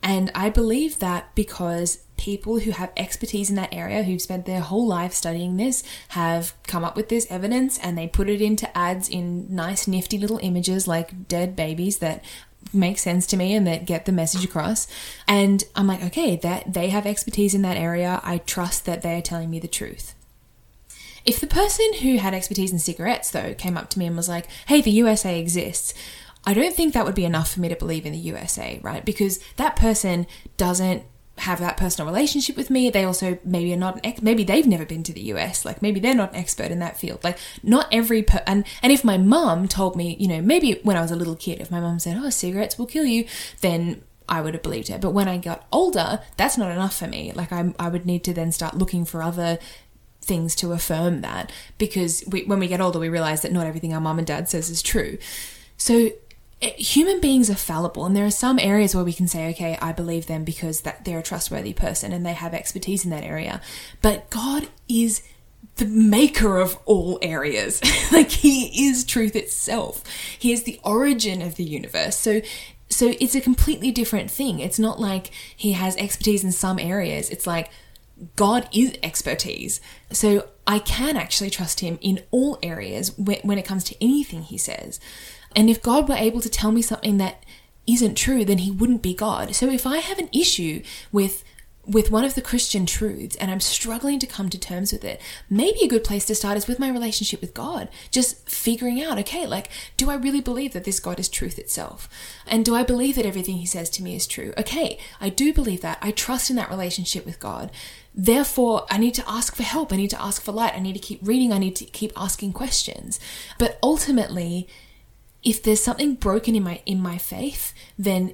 and 0.08 0.32
I 0.34 0.50
believe 0.50 1.00
that 1.00 1.36
because 1.36 2.00
people 2.16 2.62
who 2.62 2.72
have 2.72 2.94
expertise 2.96 3.50
in 3.50 3.58
that 3.58 3.74
area, 3.74 4.04
who've 4.04 4.22
spent 4.22 4.46
their 4.46 4.62
whole 4.62 4.88
life 4.88 5.12
studying 5.12 5.58
this, 5.58 5.84
have 6.10 6.54
come 6.64 6.86
up 6.86 6.96
with 6.96 7.10
this 7.10 7.28
evidence 7.30 7.78
and 7.80 7.98
they 7.98 8.08
put 8.08 8.30
it 8.30 8.42
into 8.42 8.76
ads 8.76 9.10
in 9.10 9.54
nice, 9.54 9.86
nifty 9.86 10.18
little 10.18 10.40
images 10.42 10.88
like 10.88 11.28
dead 11.28 11.58
babies 11.58 11.98
that 11.98 12.24
make 12.72 13.00
sense 13.00 13.28
to 13.28 13.36
me 13.36 13.54
and 13.54 13.68
that 13.68 13.86
get 13.86 14.06
the 14.06 14.14
message 14.14 14.46
across. 14.46 14.88
And 15.28 15.66
I'm 15.76 15.88
like, 15.88 16.02
okay, 16.02 16.38
that 16.38 16.74
they 16.74 16.88
have 16.88 17.06
expertise 17.06 17.54
in 17.54 17.62
that 17.64 17.76
area. 17.76 18.22
I 18.24 18.38
trust 18.38 18.86
that 18.86 19.02
they're 19.02 19.22
telling 19.22 19.50
me 19.50 19.60
the 19.60 19.68
truth. 19.68 20.16
If 21.26 21.42
the 21.42 21.48
person 21.48 21.96
who 21.96 22.16
had 22.16 22.34
expertise 22.34 22.72
in 22.72 22.80
cigarettes, 22.80 23.32
though, 23.32 23.54
came 23.54 23.76
up 23.76 23.90
to 23.90 24.00
me 24.00 24.06
and 24.06 24.16
was 24.16 24.30
like, 24.30 24.48
hey, 24.68 24.80
the 24.80 24.92
USA 24.92 25.38
exists, 25.38 25.94
I 26.48 26.54
don't 26.54 26.74
think 26.74 26.94
that 26.94 27.04
would 27.06 27.14
be 27.14 27.26
enough 27.26 27.52
for 27.52 27.60
me 27.60 27.68
to 27.68 27.76
believe 27.76 28.06
in 28.06 28.14
the 28.14 28.20
USA, 28.20 28.80
right? 28.82 29.04
Because 29.04 29.40
that 29.58 29.76
person 29.76 30.26
doesn't 30.56 31.04
have 31.40 31.60
that 31.60 31.76
personal 31.76 32.10
relationship 32.10 32.56
with 32.56 32.70
me. 32.70 32.90
They 32.90 33.04
also 33.04 33.38
maybe 33.44 33.74
are 33.74 33.78
not 33.78 34.00
ex- 34.02 34.22
maybe 34.22 34.46
they've 34.46 34.66
never 34.66 34.86
been 34.86 35.04
to 35.04 35.12
the 35.12 35.24
US. 35.34 35.66
Like 35.66 35.82
maybe 35.82 36.00
they're 36.00 36.16
not 36.16 36.32
an 36.32 36.38
expert 36.38 36.72
in 36.72 36.80
that 36.80 36.98
field. 36.98 37.22
Like 37.22 37.38
not 37.64 37.90
every 37.92 38.24
per- 38.24 38.44
and 38.48 38.64
and 38.82 38.94
if 38.94 39.04
my 39.04 39.18
mum 39.18 39.68
told 39.68 39.98
me, 39.98 40.16
you 40.22 40.30
know, 40.30 40.42
maybe 40.42 40.80
when 40.84 40.96
I 40.96 41.02
was 41.02 41.12
a 41.12 41.18
little 41.18 41.36
kid, 41.36 41.60
if 41.60 41.70
my 41.70 41.82
mum 41.82 42.00
said, 42.00 42.18
"Oh, 42.18 42.30
cigarettes 42.30 42.80
will 42.80 42.86
kill 42.86 43.06
you," 43.06 43.26
then 43.60 44.04
I 44.30 44.40
would 44.40 44.54
have 44.54 44.64
believed 44.64 44.88
her. 44.88 44.98
But 44.98 45.12
when 45.12 45.28
I 45.28 45.38
got 45.38 45.68
older, 45.74 46.22
that's 46.38 46.58
not 46.58 46.72
enough 46.72 46.98
for 46.98 47.08
me. 47.08 47.34
Like 47.34 47.52
I 47.52 47.74
I 47.78 47.90
would 47.90 48.06
need 48.06 48.24
to 48.24 48.34
then 48.34 48.54
start 48.54 48.78
looking 48.78 49.04
for 49.04 49.22
other 49.22 49.60
things 50.22 50.56
to 50.56 50.72
affirm 50.72 51.20
that 51.22 51.52
because 51.78 52.24
we, 52.26 52.46
when 52.46 52.60
we 52.60 52.68
get 52.68 52.80
older, 52.80 53.00
we 53.00 53.10
realize 53.10 53.42
that 53.42 53.52
not 53.52 53.68
everything 53.68 53.94
our 53.94 54.02
mum 54.02 54.18
and 54.18 54.28
dad 54.28 54.48
says 54.48 54.70
is 54.70 54.82
true. 54.82 55.18
So 55.78 56.12
human 56.62 57.22
beings 57.22 57.50
are 57.50 57.56
fallible 57.56 58.06
and 58.06 58.16
there 58.16 58.26
are 58.26 58.32
some 58.32 58.58
areas 58.58 58.96
where 58.96 59.04
we 59.04 59.14
can 59.14 59.28
say 59.28 59.50
okay 59.50 59.78
i 59.80 59.92
believe 59.92 60.26
them 60.26 60.44
because 60.44 60.82
that 60.82 61.06
they're 61.06 61.20
a 61.20 61.24
trustworthy 61.24 61.72
person 61.72 62.12
and 62.12 62.26
they 62.26 62.34
have 62.34 62.54
expertise 62.54 63.04
in 63.04 63.12
that 63.12 63.24
area. 63.24 63.62
But 64.02 64.30
god 64.30 64.68
is 64.88 65.22
the 65.78 65.86
maker 65.86 66.58
of 66.58 66.78
all 66.86 67.20
areas. 67.22 67.82
Like 68.10 68.32
he 68.32 68.88
is 68.88 69.04
truth 69.04 69.36
itself. 69.36 70.02
He 70.40 70.54
is 70.54 70.64
the 70.64 70.80
origin 70.84 71.42
of 71.42 71.56
the 71.56 71.64
universe. 71.66 72.18
So 72.18 72.42
so 72.90 73.14
it's 73.20 73.36
a 73.36 73.42
completely 73.42 73.92
different 73.92 74.32
thing. 74.32 74.60
It's 74.60 74.80
not 74.80 74.98
like 74.98 75.32
he 75.56 75.74
has 75.74 75.98
expertise 75.98 76.44
in 76.44 76.54
some 76.54 76.80
areas. 76.80 77.30
It's 77.30 77.46
like 77.46 77.70
God 78.38 78.70
is 78.72 78.98
expertise. 79.04 79.82
So 80.12 80.48
I 80.66 80.80
can 80.80 81.18
actually 81.18 81.50
trust 81.50 81.82
him 81.82 82.00
in 82.02 82.24
all 82.32 82.58
areas 82.64 83.16
when 83.18 83.58
it 83.58 83.66
comes 83.66 83.84
to 83.86 84.04
anything 84.04 84.44
he 84.44 84.58
says. 84.58 85.02
And 85.58 85.72
if 85.72 85.82
God 85.82 86.08
were 86.08 86.16
able 86.16 86.40
to 86.42 86.50
tell 86.50 86.72
me 86.72 86.84
something 86.84 87.18
that 87.18 87.44
isn't 87.88 88.16
true, 88.16 88.46
then 88.46 88.60
he 88.60 88.70
wouldn't 88.70 89.02
be 89.02 89.16
God. 89.16 89.56
So 89.56 89.68
if 89.70 89.88
I 89.88 89.98
have 89.98 90.20
an 90.20 90.30
issue 90.32 90.84
with 91.12 91.44
with 91.88 92.12
one 92.12 92.26
of 92.26 92.36
the 92.36 92.42
Christian 92.42 92.86
truths 92.86 93.38
and 93.38 93.50
I'm 93.50 93.62
struggling 93.62 94.20
to 94.20 94.28
come 94.28 94.50
to 94.50 94.60
terms 94.60 94.92
with 94.92 95.06
it, 95.06 95.22
maybe 95.50 95.80
a 95.82 95.88
good 95.88 96.04
place 96.04 96.26
to 96.26 96.36
start 96.36 96.58
is 96.58 96.68
with 96.68 96.80
my 96.80 96.90
relationship 96.90 97.40
with 97.40 97.54
God. 97.54 97.88
Just 98.12 98.48
figuring 98.50 99.02
out, 99.02 99.18
okay, 99.20 99.48
like, 99.48 99.70
do 99.96 100.10
I 100.10 100.16
really 100.16 100.42
believe 100.42 100.74
that 100.74 100.84
this 100.84 101.00
God 101.00 101.18
is 101.18 101.30
truth 101.30 101.58
itself? 101.58 102.10
And 102.46 102.66
do 102.66 102.76
I 102.76 102.84
believe 102.84 103.16
that 103.16 103.26
everything 103.26 103.56
he 103.56 103.66
says 103.66 103.90
to 103.92 104.04
me 104.04 104.18
is 104.18 104.28
true? 104.28 104.54
Okay, 104.58 105.00
I 105.22 105.30
do 105.30 105.54
believe 105.54 105.80
that. 105.80 105.98
I 106.02 106.12
trust 106.12 106.50
in 106.50 106.58
that 106.58 106.70
relationship 106.70 107.26
with 107.26 107.40
God. 107.40 107.72
Therefore, 108.14 108.86
I 108.90 108.98
need 108.98 109.14
to 109.14 109.30
ask 109.30 109.56
for 109.56 109.64
help. 109.64 109.94
I 109.94 109.96
need 109.96 110.10
to 110.10 110.22
ask 110.22 110.42
for 110.42 110.52
light. 110.52 110.76
I 110.76 110.80
need 110.80 110.94
to 110.94 111.00
keep 111.00 111.26
reading. 111.26 111.54
I 111.54 111.58
need 111.58 111.78
to 111.78 111.86
keep 111.86 112.12
asking 112.18 112.52
questions. 112.52 113.18
But 113.58 113.80
ultimately, 113.82 114.68
if 115.44 115.64
there's 115.64 115.82
something 115.82 116.16
broken 116.16 116.56
in 116.56 116.64
my 116.64 116.82
in 116.86 117.00
my 117.00 117.18
faith, 117.18 117.74
then 117.98 118.34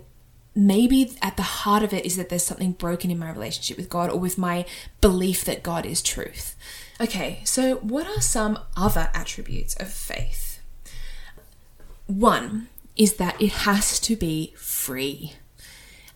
maybe 0.56 1.16
at 1.22 1.36
the 1.36 1.44
heart 1.44 1.84
of 1.84 1.94
it 1.94 2.06
is 2.06 2.16
that 2.18 2.30
there's 2.30 2.46
something 2.46 2.74
broken 2.74 3.10
in 3.10 3.20
my 3.20 3.32
relationship 3.32 3.78
with 3.78 3.90
God 3.90 4.10
or 4.10 4.20
with 4.20 4.38
my 4.38 4.66
belief 5.02 5.44
that 5.46 5.64
God 5.64 5.86
is 5.86 6.02
truth. 6.02 6.56
Okay, 7.02 7.40
so 7.44 7.78
what 7.78 8.08
are 8.08 8.22
some 8.22 8.60
other 8.78 9.10
attributes 9.14 9.76
of 9.76 9.92
faith? 9.92 10.60
One 12.06 12.68
is 12.96 13.16
that 13.16 13.42
it 13.42 13.52
has 13.52 14.00
to 14.02 14.16
be 14.16 14.54
free. 14.56 15.34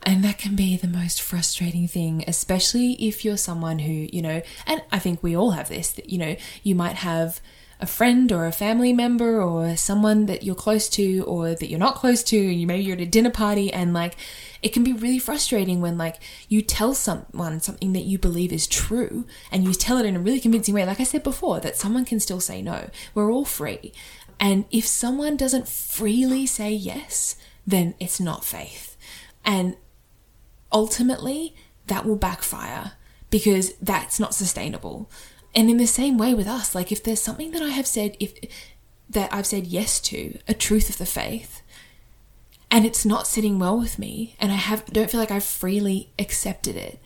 And 0.04 0.24
that 0.24 0.38
can 0.38 0.56
be 0.56 0.78
the 0.78 0.88
most 0.88 1.22
frustrating 1.22 1.88
thing, 1.88 2.24
especially 2.28 2.94
if 2.94 3.26
you're 3.26 3.36
someone 3.36 3.80
who, 3.80 3.92
you 3.92 4.22
know, 4.22 4.42
and 4.66 4.82
I 4.92 5.00
think 5.00 5.22
we 5.22 5.36
all 5.36 5.52
have 5.52 5.68
this, 5.68 5.92
that, 5.92 6.10
you 6.10 6.18
know, 6.18 6.36
you 6.64 6.76
might 6.76 6.98
have 6.98 7.42
a 7.80 7.86
friend 7.86 8.32
or 8.32 8.46
a 8.46 8.52
family 8.52 8.92
member 8.92 9.42
or 9.42 9.76
someone 9.76 10.26
that 10.26 10.44
you're 10.44 10.56
close 10.56 10.90
to 10.90 11.20
or 11.22 11.54
that 11.54 11.70
you're 11.70 11.80
not 11.80 11.96
close 11.96 12.24
to, 12.24 12.38
you 12.38 12.66
maybe 12.66 12.84
you're 12.84 12.96
at 12.96 13.02
a 13.02 13.06
dinner 13.06 13.30
party 13.30 13.72
and 13.72 13.94
like 13.94 14.16
it 14.62 14.74
can 14.74 14.84
be 14.84 14.94
really 14.94 15.20
frustrating 15.20 15.80
when 15.80 15.98
like 15.98 16.18
you 16.50 16.62
tell 16.62 16.94
someone 16.94 17.60
something 17.60 17.94
that 17.94 18.06
you 18.06 18.18
believe 18.18 18.52
is 18.52 18.68
true 18.68 19.26
and 19.52 19.64
you 19.64 19.74
tell 19.74 19.98
it 19.98 20.06
in 20.06 20.16
a 20.16 20.20
really 20.20 20.40
convincing 20.40 20.74
way, 20.74 20.86
like 20.86 21.00
I 21.00 21.04
said 21.04 21.24
before, 21.24 21.60
that 21.60 21.76
someone 21.76 22.06
can 22.06 22.20
still 22.20 22.40
say 22.40 22.62
no. 22.62 22.90
We're 23.14 23.32
all 23.32 23.46
free. 23.46 23.94
And 24.40 24.66
if 24.72 24.86
someone 24.86 25.38
doesn't 25.38 25.68
freely 25.68 26.46
say 26.46 26.72
yes, 26.72 27.36
then 27.66 27.96
it's 28.00 28.20
not 28.20 28.46
faith. 28.46 28.98
And 29.44 29.78
ultimately, 30.72 31.56
that 31.88 32.06
will 32.06 32.16
backfire 32.16 32.94
because 33.30 33.74
that's 33.76 34.20
not 34.20 34.34
sustainable. 34.34 35.10
And 35.58 35.72
in 35.72 35.78
the 35.78 35.88
same 35.88 36.20
way 36.20 36.36
with 36.36 36.46
us, 36.46 36.76
like 36.76 36.92
if 36.92 37.02
there's 37.02 37.20
something 37.20 37.50
that 37.50 37.64
I 37.64 37.70
have 37.70 37.88
said, 37.88 38.16
if 38.20 38.36
that 39.10 39.34
I've 39.34 39.48
said 39.48 39.66
yes 39.66 40.00
to, 40.02 40.38
a 40.48 40.54
truth 40.54 40.88
of 40.88 41.00
the 41.00 41.06
faith, 41.08 41.64
and 42.70 42.86
it's 42.86 43.04
not 43.04 43.26
sitting 43.26 43.58
well 43.58 43.80
with 43.80 43.98
me, 43.98 44.36
and 44.40 44.52
I 44.52 44.56
have 44.56 44.86
don't 44.86 45.10
feel 45.10 45.20
like 45.20 45.32
I've 45.32 45.44
freely 45.44 46.12
accepted 46.20 46.76
it, 46.76 47.00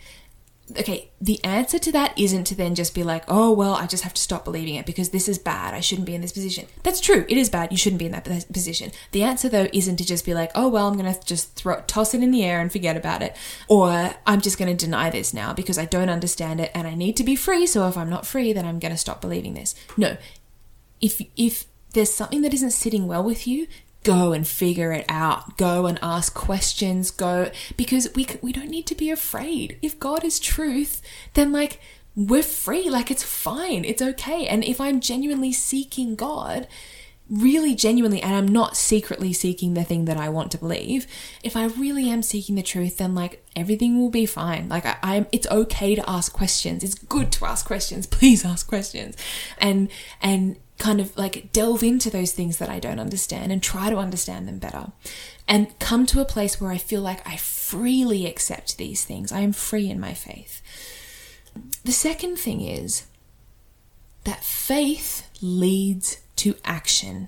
okay, 0.80 1.12
the 1.20 1.44
answer 1.44 1.80
to 1.80 1.92
that 1.92 2.18
isn't 2.18 2.46
to 2.46 2.56
then 2.56 2.76
just 2.76 2.94
be 2.94 3.04
like, 3.04 3.24
oh, 3.28 3.52
well, 3.52 3.74
I 3.74 3.88
just 3.88 4.04
have 4.04 4.14
to 4.14 4.22
stop 4.22 4.46
believing 4.46 4.76
it 4.76 4.86
because 4.86 5.10
this 5.10 5.28
is 5.28 5.38
bad. 5.38 5.74
I 5.74 5.80
shouldn't 5.80 6.08
be 6.08 6.16
in 6.16 6.22
this 6.22 6.32
position. 6.32 6.68
That's 6.84 7.00
true. 7.00 7.26
It 7.28 7.38
is 7.38 7.50
bad. 7.50 7.72
You 7.72 7.78
shouldn't 7.78 8.00
be 8.00 8.06
in 8.06 8.12
that 8.12 8.24
position. 8.52 8.92
The 9.12 9.24
answer, 9.24 9.50
though, 9.50 9.68
isn't 9.74 9.98
to 9.98 10.06
just 10.06 10.26
be 10.26 10.34
like, 10.34 10.52
oh, 10.56 10.68
well, 10.68 10.88
I'm 10.88 10.98
going 10.98 11.14
to 11.14 11.20
just 11.26 11.56
throw, 11.56 11.82
toss 11.88 12.14
it 12.14 12.24
in 12.24 12.32
the 12.32 12.44
air 12.44 12.60
and 12.60 12.72
forget 12.72 12.98
about 12.98 13.22
it. 13.22 13.36
Or 13.68 14.14
I'm 14.26 14.42
just 14.42 14.58
going 14.58 14.76
to 14.76 14.86
deny 14.86 15.10
this 15.10 15.34
now 15.34 15.54
because 15.54 15.78
I 15.78 15.86
don't 15.86 16.10
understand 16.10 16.60
it 16.60 16.72
and 16.74 16.88
I 16.88 16.96
need 16.96 17.18
to 17.18 17.24
be 17.24 17.36
free. 17.36 17.68
So 17.68 17.88
if 17.88 17.98
I'm 17.98 18.10
not 18.10 18.26
free, 18.26 18.54
then 18.54 18.66
I'm 18.66 18.80
going 18.80 18.94
to 18.94 18.98
stop 18.98 19.22
believing 19.22 19.54
this. 19.54 19.76
No. 19.98 20.18
If, 21.00 21.22
if 21.36 21.66
there's 21.94 22.14
something 22.14 22.42
that 22.42 22.54
isn't 22.54 22.72
sitting 22.72 23.08
well 23.08 23.24
with 23.24 23.48
you, 23.48 23.68
go 24.04 24.34
and 24.34 24.48
figure 24.48 24.92
it 24.92 25.06
out. 25.08 25.58
Go 25.58 25.86
and 25.86 26.00
ask 26.02 26.34
questions. 26.34 27.12
Go 27.12 27.52
because 27.78 28.10
we 28.16 28.28
we 28.42 28.52
don't 28.52 28.70
need 28.70 28.88
to 28.88 28.96
be 28.96 29.10
afraid. 29.10 29.78
If 29.82 30.00
God 30.00 30.24
is 30.24 30.40
truth, 30.40 31.02
then 31.34 31.52
like 31.52 31.80
we're 32.16 32.44
free. 32.44 32.90
Like 32.90 33.12
it's 33.12 33.24
fine. 33.24 33.86
It's 33.86 34.02
okay. 34.02 34.48
And 34.48 34.64
if 34.64 34.82
I'm 34.82 35.00
genuinely 35.00 35.54
seeking 35.54 36.16
God, 36.16 36.68
really 37.30 37.74
genuinely 37.74 38.22
and 38.22 38.36
I'm 38.36 38.48
not 38.48 38.76
secretly 38.76 39.32
seeking 39.32 39.74
the 39.74 39.86
thing 39.86 40.04
that 40.06 40.18
I 40.18 40.28
want 40.28 40.52
to 40.52 40.58
believe, 40.58 41.08
if 41.44 41.56
I 41.56 41.66
really 41.66 42.10
am 42.10 42.22
seeking 42.22 42.56
the 42.56 42.62
truth, 42.62 42.98
then 42.98 43.16
like 43.16 43.44
everything 43.56 44.00
will 44.00 44.10
be 44.10 44.26
fine. 44.26 44.68
Like 44.68 44.86
I, 44.86 44.98
I'm 45.02 45.28
it's 45.32 45.48
okay 45.48 45.96
to 45.96 46.10
ask 46.10 46.34
questions. 46.34 46.84
It's 46.84 46.96
good 46.96 47.32
to 47.34 47.46
ask 47.46 47.66
questions. 47.66 48.06
Please 48.08 48.44
ask 48.44 48.68
questions. 48.68 49.16
And 49.58 49.90
and 50.22 50.58
kind 50.82 51.00
of 51.00 51.16
like 51.16 51.52
delve 51.54 51.84
into 51.84 52.10
those 52.10 52.32
things 52.32 52.58
that 52.58 52.68
I 52.68 52.80
don't 52.80 53.00
understand 53.00 53.52
and 53.52 53.62
try 53.62 53.92
to 53.92 53.98
understand 53.98 54.48
them 54.48 54.58
better 54.58 54.92
and 55.48 55.78
come 55.78 56.08
to 56.08 56.22
a 56.22 56.26
place 56.26 56.60
where 56.60 56.72
I 56.72 56.80
feel 56.80 57.02
like 57.02 57.26
I 57.26 57.38
freely 57.38 58.26
accept 58.26 58.78
these 58.78 59.06
things. 59.06 59.32
I 59.32 59.42
am 59.42 59.54
free 59.54 59.92
in 59.92 60.00
my 60.00 60.16
faith. 60.16 60.60
The 61.86 61.92
second 61.92 62.38
thing 62.38 62.62
is 62.62 63.06
that 64.24 64.44
faith 64.44 65.30
leads 65.40 66.22
to 66.38 66.56
action. 66.66 67.28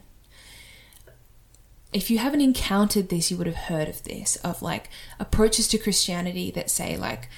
If 1.94 2.10
you 2.10 2.18
haven't 2.18 2.42
encountered 2.42 3.10
this, 3.10 3.30
you 3.30 3.38
would 3.38 3.46
have 3.46 3.68
heard 3.70 3.88
of 3.88 4.04
this 4.04 4.36
of 4.38 4.64
like 4.64 4.90
approaches 5.20 5.68
to 5.68 5.78
Christianity 5.78 6.50
that 6.52 6.72
say, 6.72 6.98
like, 6.98 7.30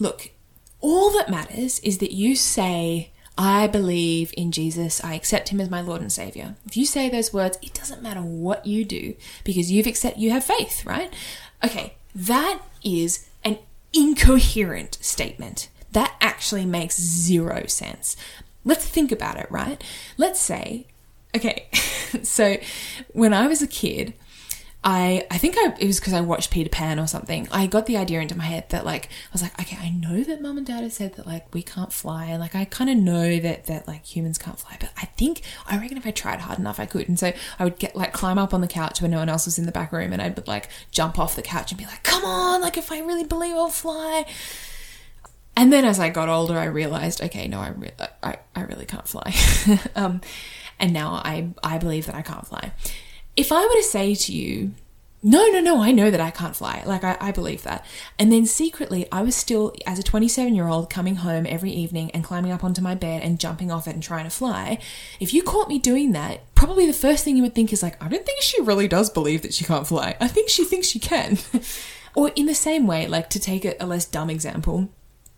look, 0.00 0.32
all 0.80 1.12
that 1.12 1.30
matters 1.30 1.78
is 1.80 1.98
that 1.98 2.10
you 2.10 2.34
say, 2.34 3.12
I 3.36 3.66
believe 3.66 4.32
in 4.36 4.52
Jesus. 4.52 5.02
I 5.02 5.14
accept 5.14 5.48
him 5.48 5.60
as 5.60 5.70
my 5.70 5.80
Lord 5.80 6.00
and 6.00 6.12
Savior. 6.12 6.56
If 6.66 6.76
you 6.76 6.84
say 6.84 7.08
those 7.08 7.32
words, 7.32 7.58
it 7.62 7.74
doesn't 7.74 8.02
matter 8.02 8.20
what 8.20 8.66
you 8.66 8.84
do 8.84 9.14
because 9.44 9.70
you've 9.70 9.86
accept 9.86 10.18
you 10.18 10.30
have 10.30 10.44
faith, 10.44 10.84
right? 10.84 11.12
Okay, 11.64 11.94
that 12.14 12.60
is 12.84 13.28
an 13.44 13.58
incoherent 13.92 14.98
statement. 15.00 15.68
That 15.92 16.14
actually 16.20 16.66
makes 16.66 17.00
zero 17.00 17.66
sense. 17.66 18.16
Let's 18.64 18.86
think 18.86 19.10
about 19.12 19.38
it, 19.38 19.50
right? 19.50 19.82
Let's 20.16 20.40
say, 20.40 20.86
okay, 21.34 21.68
so 22.22 22.58
when 23.12 23.32
I 23.34 23.46
was 23.46 23.62
a 23.62 23.66
kid, 23.66 24.14
I 24.84 25.24
I 25.30 25.38
think 25.38 25.56
I, 25.56 25.74
it 25.78 25.86
was 25.86 26.00
because 26.00 26.12
I 26.12 26.20
watched 26.20 26.50
Peter 26.50 26.68
Pan 26.68 26.98
or 26.98 27.06
something. 27.06 27.46
I 27.52 27.66
got 27.66 27.86
the 27.86 27.96
idea 27.96 28.20
into 28.20 28.36
my 28.36 28.44
head 28.44 28.68
that 28.70 28.84
like 28.84 29.06
I 29.06 29.32
was 29.32 29.42
like, 29.42 29.58
okay, 29.60 29.76
I 29.80 29.90
know 29.90 30.24
that 30.24 30.42
mum 30.42 30.58
and 30.58 30.66
dad 30.66 30.82
have 30.82 30.92
said 30.92 31.14
that 31.14 31.26
like 31.26 31.54
we 31.54 31.62
can't 31.62 31.92
fly, 31.92 32.26
and 32.26 32.40
like 32.40 32.56
I 32.56 32.64
kind 32.64 32.90
of 32.90 32.96
know 32.96 33.38
that 33.38 33.66
that 33.66 33.86
like 33.86 34.04
humans 34.04 34.38
can't 34.38 34.58
fly, 34.58 34.76
but 34.80 34.90
I 34.96 35.04
think 35.04 35.42
I 35.66 35.78
reckon 35.78 35.98
if 35.98 36.06
I 36.06 36.10
tried 36.10 36.40
hard 36.40 36.58
enough, 36.58 36.80
I 36.80 36.86
could. 36.86 37.08
And 37.08 37.18
so 37.18 37.32
I 37.58 37.64
would 37.64 37.78
get 37.78 37.94
like 37.94 38.12
climb 38.12 38.38
up 38.38 38.52
on 38.52 38.60
the 38.60 38.66
couch 38.66 39.00
when 39.00 39.12
no 39.12 39.18
one 39.18 39.28
else 39.28 39.44
was 39.44 39.58
in 39.58 39.66
the 39.66 39.72
back 39.72 39.92
room, 39.92 40.12
and 40.12 40.20
I'd 40.20 40.48
like 40.48 40.68
jump 40.90 41.18
off 41.18 41.36
the 41.36 41.42
couch 41.42 41.70
and 41.70 41.78
be 41.78 41.86
like, 41.86 42.02
come 42.02 42.24
on, 42.24 42.60
like 42.60 42.76
if 42.76 42.90
I 42.90 43.00
really 43.00 43.24
believe 43.24 43.54
I'll 43.54 43.68
fly. 43.68 44.26
And 45.54 45.72
then 45.72 45.84
as 45.84 46.00
I 46.00 46.08
got 46.08 46.30
older, 46.30 46.58
I 46.58 46.64
realized, 46.64 47.20
okay, 47.22 47.46
no, 47.46 47.60
I 47.60 47.68
re- 47.68 47.90
I, 48.22 48.38
I 48.56 48.62
really 48.62 48.86
can't 48.86 49.06
fly. 49.06 49.34
um, 49.94 50.22
and 50.80 50.92
now 50.92 51.20
I 51.24 51.50
I 51.62 51.78
believe 51.78 52.06
that 52.06 52.16
I 52.16 52.22
can't 52.22 52.46
fly 52.46 52.72
if 53.36 53.52
I 53.52 53.62
were 53.62 53.74
to 53.74 53.82
say 53.82 54.14
to 54.14 54.32
you, 54.32 54.72
no, 55.24 55.46
no, 55.46 55.60
no, 55.60 55.80
I 55.80 55.92
know 55.92 56.10
that 56.10 56.20
I 56.20 56.32
can't 56.32 56.56
fly. 56.56 56.82
Like, 56.84 57.04
I, 57.04 57.16
I 57.20 57.30
believe 57.30 57.62
that. 57.62 57.86
And 58.18 58.32
then 58.32 58.44
secretly, 58.44 59.06
I 59.12 59.22
was 59.22 59.36
still, 59.36 59.72
as 59.86 60.00
a 60.00 60.02
27 60.02 60.52
year 60.52 60.66
old, 60.66 60.90
coming 60.90 61.16
home 61.16 61.46
every 61.48 61.70
evening 61.70 62.10
and 62.10 62.24
climbing 62.24 62.50
up 62.50 62.64
onto 62.64 62.82
my 62.82 62.96
bed 62.96 63.22
and 63.22 63.38
jumping 63.38 63.70
off 63.70 63.86
it 63.86 63.94
and 63.94 64.02
trying 64.02 64.24
to 64.24 64.30
fly. 64.30 64.78
If 65.20 65.32
you 65.32 65.44
caught 65.44 65.68
me 65.68 65.78
doing 65.78 66.10
that, 66.12 66.52
probably 66.56 66.86
the 66.86 66.92
first 66.92 67.24
thing 67.24 67.36
you 67.36 67.44
would 67.44 67.54
think 67.54 67.72
is 67.72 67.84
like, 67.84 68.02
I 68.02 68.08
don't 68.08 68.26
think 68.26 68.42
she 68.42 68.60
really 68.62 68.88
does 68.88 69.10
believe 69.10 69.42
that 69.42 69.54
she 69.54 69.64
can't 69.64 69.86
fly. 69.86 70.16
I 70.20 70.26
think 70.26 70.48
she 70.48 70.64
thinks 70.64 70.88
she 70.88 70.98
can. 70.98 71.38
or 72.16 72.32
in 72.34 72.46
the 72.46 72.54
same 72.54 72.88
way, 72.88 73.06
like 73.06 73.30
to 73.30 73.38
take 73.38 73.64
a, 73.64 73.76
a 73.78 73.86
less 73.86 74.06
dumb 74.06 74.28
example, 74.28 74.90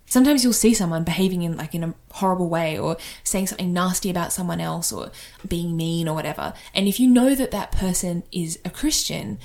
sometimes 0.06 0.44
you'll 0.44 0.52
see 0.52 0.74
someone 0.74 1.04
behaving 1.04 1.42
in 1.42 1.56
like 1.56 1.74
in 1.74 1.84
a 1.84 1.94
horrible 2.12 2.48
way 2.48 2.78
or 2.78 2.96
saying 3.22 3.46
something 3.46 3.72
nasty 3.72 4.10
about 4.10 4.32
someone 4.32 4.60
else 4.60 4.92
or 4.92 5.10
being 5.46 5.76
mean 5.76 6.08
or 6.08 6.14
whatever. 6.14 6.52
And 6.74 6.86
if 6.88 7.00
you 7.00 7.08
know 7.08 7.34
that 7.34 7.50
that 7.50 7.72
person 7.72 8.22
is 8.32 8.58
a 8.64 8.70
christian 8.70 9.38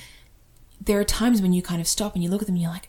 there 0.82 1.00
are 1.00 1.04
times 1.04 1.42
when 1.42 1.54
you 1.54 1.62
kind 1.62 1.82
of 1.82 1.88
stop 1.88 2.14
and 2.16 2.24
you 2.24 2.30
look 2.30 2.42
at 2.42 2.48
them 2.48 2.56
and 2.56 2.62
you're 2.62 2.72
like 2.72 2.88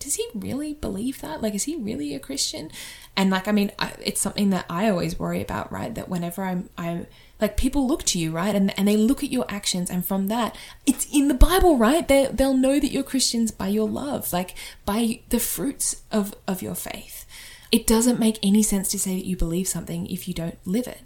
does 0.00 0.16
he 0.16 0.26
really 0.34 0.74
believe 0.74 1.20
that 1.20 1.40
like 1.40 1.54
is 1.54 1.64
he 1.64 1.76
really 1.76 2.14
a 2.14 2.18
christian 2.18 2.70
and 3.16 3.30
like 3.30 3.46
i 3.46 3.52
mean 3.52 3.70
I, 3.78 3.92
it's 4.02 4.20
something 4.20 4.50
that 4.50 4.66
i 4.68 4.88
always 4.88 5.18
worry 5.18 5.40
about 5.40 5.70
right 5.70 5.94
that 5.94 6.08
whenever 6.08 6.42
i'm 6.42 6.68
i'm 6.76 7.06
like 7.40 7.56
people 7.56 7.86
look 7.86 8.02
to 8.04 8.18
you, 8.18 8.30
right? 8.30 8.54
And, 8.54 8.76
and 8.78 8.86
they 8.86 8.96
look 8.96 9.24
at 9.24 9.30
your 9.30 9.46
actions, 9.48 9.90
and 9.90 10.04
from 10.04 10.28
that, 10.28 10.56
it's 10.86 11.06
in 11.12 11.28
the 11.28 11.34
Bible, 11.34 11.76
right? 11.76 12.06
They, 12.06 12.28
they'll 12.30 12.56
know 12.56 12.78
that 12.78 12.92
you're 12.92 13.02
Christians 13.02 13.50
by 13.50 13.68
your 13.68 13.88
love, 13.88 14.32
like 14.32 14.54
by 14.84 15.20
the 15.30 15.40
fruits 15.40 16.02
of, 16.10 16.34
of 16.46 16.62
your 16.62 16.74
faith. 16.74 17.26
It 17.72 17.86
doesn't 17.86 18.20
make 18.20 18.38
any 18.42 18.62
sense 18.62 18.90
to 18.90 18.98
say 18.98 19.14
that 19.16 19.26
you 19.26 19.36
believe 19.36 19.68
something 19.68 20.06
if 20.06 20.26
you 20.28 20.34
don't 20.34 20.58
live 20.64 20.86
it. 20.86 21.02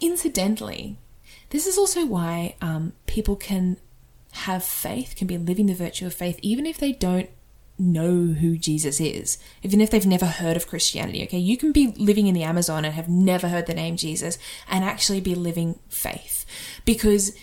Incidentally, 0.00 0.98
this 1.50 1.66
is 1.66 1.78
also 1.78 2.04
why 2.04 2.56
um, 2.60 2.92
people 3.06 3.36
can 3.36 3.76
have 4.32 4.64
faith, 4.64 5.14
can 5.16 5.26
be 5.26 5.38
living 5.38 5.66
the 5.66 5.74
virtue 5.74 6.06
of 6.06 6.14
faith, 6.14 6.38
even 6.42 6.66
if 6.66 6.78
they 6.78 6.92
don't 6.92 7.30
know 7.82 8.32
who 8.34 8.56
Jesus 8.56 9.00
is, 9.00 9.38
even 9.62 9.80
if 9.80 9.90
they've 9.90 10.06
never 10.06 10.26
heard 10.26 10.56
of 10.56 10.66
Christianity. 10.66 11.22
Okay, 11.24 11.38
you 11.38 11.56
can 11.56 11.72
be 11.72 11.88
living 11.98 12.26
in 12.26 12.34
the 12.34 12.44
Amazon 12.44 12.84
and 12.84 12.94
have 12.94 13.08
never 13.08 13.48
heard 13.48 13.66
the 13.66 13.74
name 13.74 13.96
Jesus 13.96 14.38
and 14.68 14.84
actually 14.84 15.20
be 15.20 15.34
living 15.34 15.78
faith 15.88 16.46
because. 16.84 17.36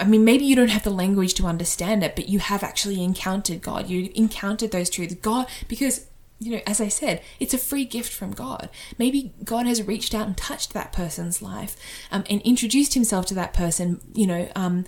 I 0.00 0.04
mean, 0.04 0.24
maybe 0.24 0.46
you 0.46 0.56
don't 0.56 0.70
have 0.70 0.84
the 0.84 0.88
language 0.88 1.34
to 1.34 1.46
understand 1.46 2.02
it, 2.02 2.16
but 2.16 2.30
you 2.30 2.38
have 2.38 2.62
actually 2.62 3.04
encountered 3.04 3.60
God. 3.60 3.86
You 3.90 4.10
encountered 4.14 4.70
those 4.70 4.88
truths. 4.88 5.14
God, 5.16 5.46
because, 5.68 6.06
you 6.38 6.52
know, 6.52 6.62
as 6.66 6.80
I 6.80 6.88
said, 6.88 7.20
it's 7.38 7.52
a 7.52 7.58
free 7.58 7.84
gift 7.84 8.10
from 8.10 8.30
God. 8.30 8.70
Maybe 8.96 9.34
God 9.44 9.66
has 9.66 9.82
reached 9.82 10.14
out 10.14 10.26
and 10.26 10.34
touched 10.38 10.72
that 10.72 10.94
person's 10.94 11.42
life 11.42 11.76
um, 12.10 12.24
and 12.30 12.40
introduced 12.42 12.94
himself 12.94 13.26
to 13.26 13.34
that 13.34 13.52
person, 13.52 14.00
you 14.14 14.26
know, 14.26 14.48
um, 14.56 14.86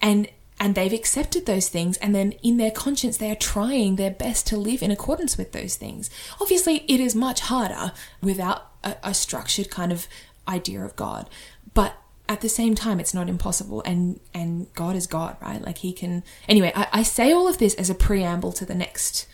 and 0.00 0.28
and 0.60 0.74
they've 0.74 0.92
accepted 0.92 1.46
those 1.46 1.68
things 1.68 1.96
and 1.98 2.14
then 2.14 2.32
in 2.42 2.56
their 2.56 2.70
conscience 2.70 3.16
they 3.16 3.30
are 3.30 3.36
trying 3.36 3.96
their 3.96 4.10
best 4.10 4.46
to 4.46 4.56
live 4.56 4.82
in 4.82 4.90
accordance 4.90 5.36
with 5.36 5.52
those 5.52 5.76
things. 5.76 6.10
Obviously 6.40 6.84
it 6.88 7.00
is 7.00 7.14
much 7.14 7.40
harder 7.40 7.92
without 8.22 8.70
a, 8.82 8.96
a 9.02 9.14
structured 9.14 9.70
kind 9.70 9.92
of 9.92 10.06
idea 10.46 10.82
of 10.84 10.96
god. 10.96 11.28
But 11.72 11.96
at 12.28 12.40
the 12.40 12.48
same 12.48 12.74
time 12.74 13.00
it's 13.00 13.14
not 13.14 13.28
impossible 13.28 13.82
and 13.84 14.20
and 14.32 14.72
god 14.74 14.96
is 14.96 15.06
god 15.06 15.36
right? 15.42 15.60
Like 15.60 15.78
he 15.78 15.92
can 15.92 16.22
anyway 16.48 16.72
I, 16.74 16.88
I 16.92 17.02
say 17.02 17.32
all 17.32 17.48
of 17.48 17.58
this 17.58 17.74
as 17.74 17.90
a 17.90 17.94
preamble 17.94 18.52
to 18.52 18.64
the 18.64 18.74
next 18.74 19.26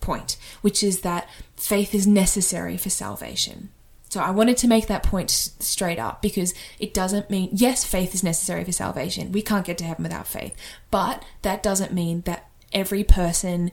point 0.00 0.36
which 0.60 0.82
is 0.82 1.00
that 1.00 1.28
faith 1.56 1.94
is 1.94 2.06
necessary 2.06 2.76
for 2.76 2.90
salvation 2.90 3.70
so 4.08 4.20
I 4.20 4.30
wanted 4.30 4.56
to 4.58 4.68
make 4.68 4.86
that 4.86 5.02
point 5.02 5.30
straight 5.30 5.98
up 5.98 6.22
because 6.22 6.54
it 6.78 6.94
doesn't 6.94 7.28
mean, 7.28 7.50
yes, 7.52 7.84
faith 7.84 8.14
is 8.14 8.24
necessary 8.24 8.64
for 8.64 8.72
salvation. 8.72 9.32
We 9.32 9.42
can't 9.42 9.66
get 9.66 9.76
to 9.78 9.84
heaven 9.84 10.04
without 10.04 10.26
faith. 10.26 10.56
But 10.90 11.22
that 11.42 11.62
doesn't 11.62 11.92
mean 11.92 12.22
that 12.22 12.48
every 12.72 13.04
person 13.04 13.70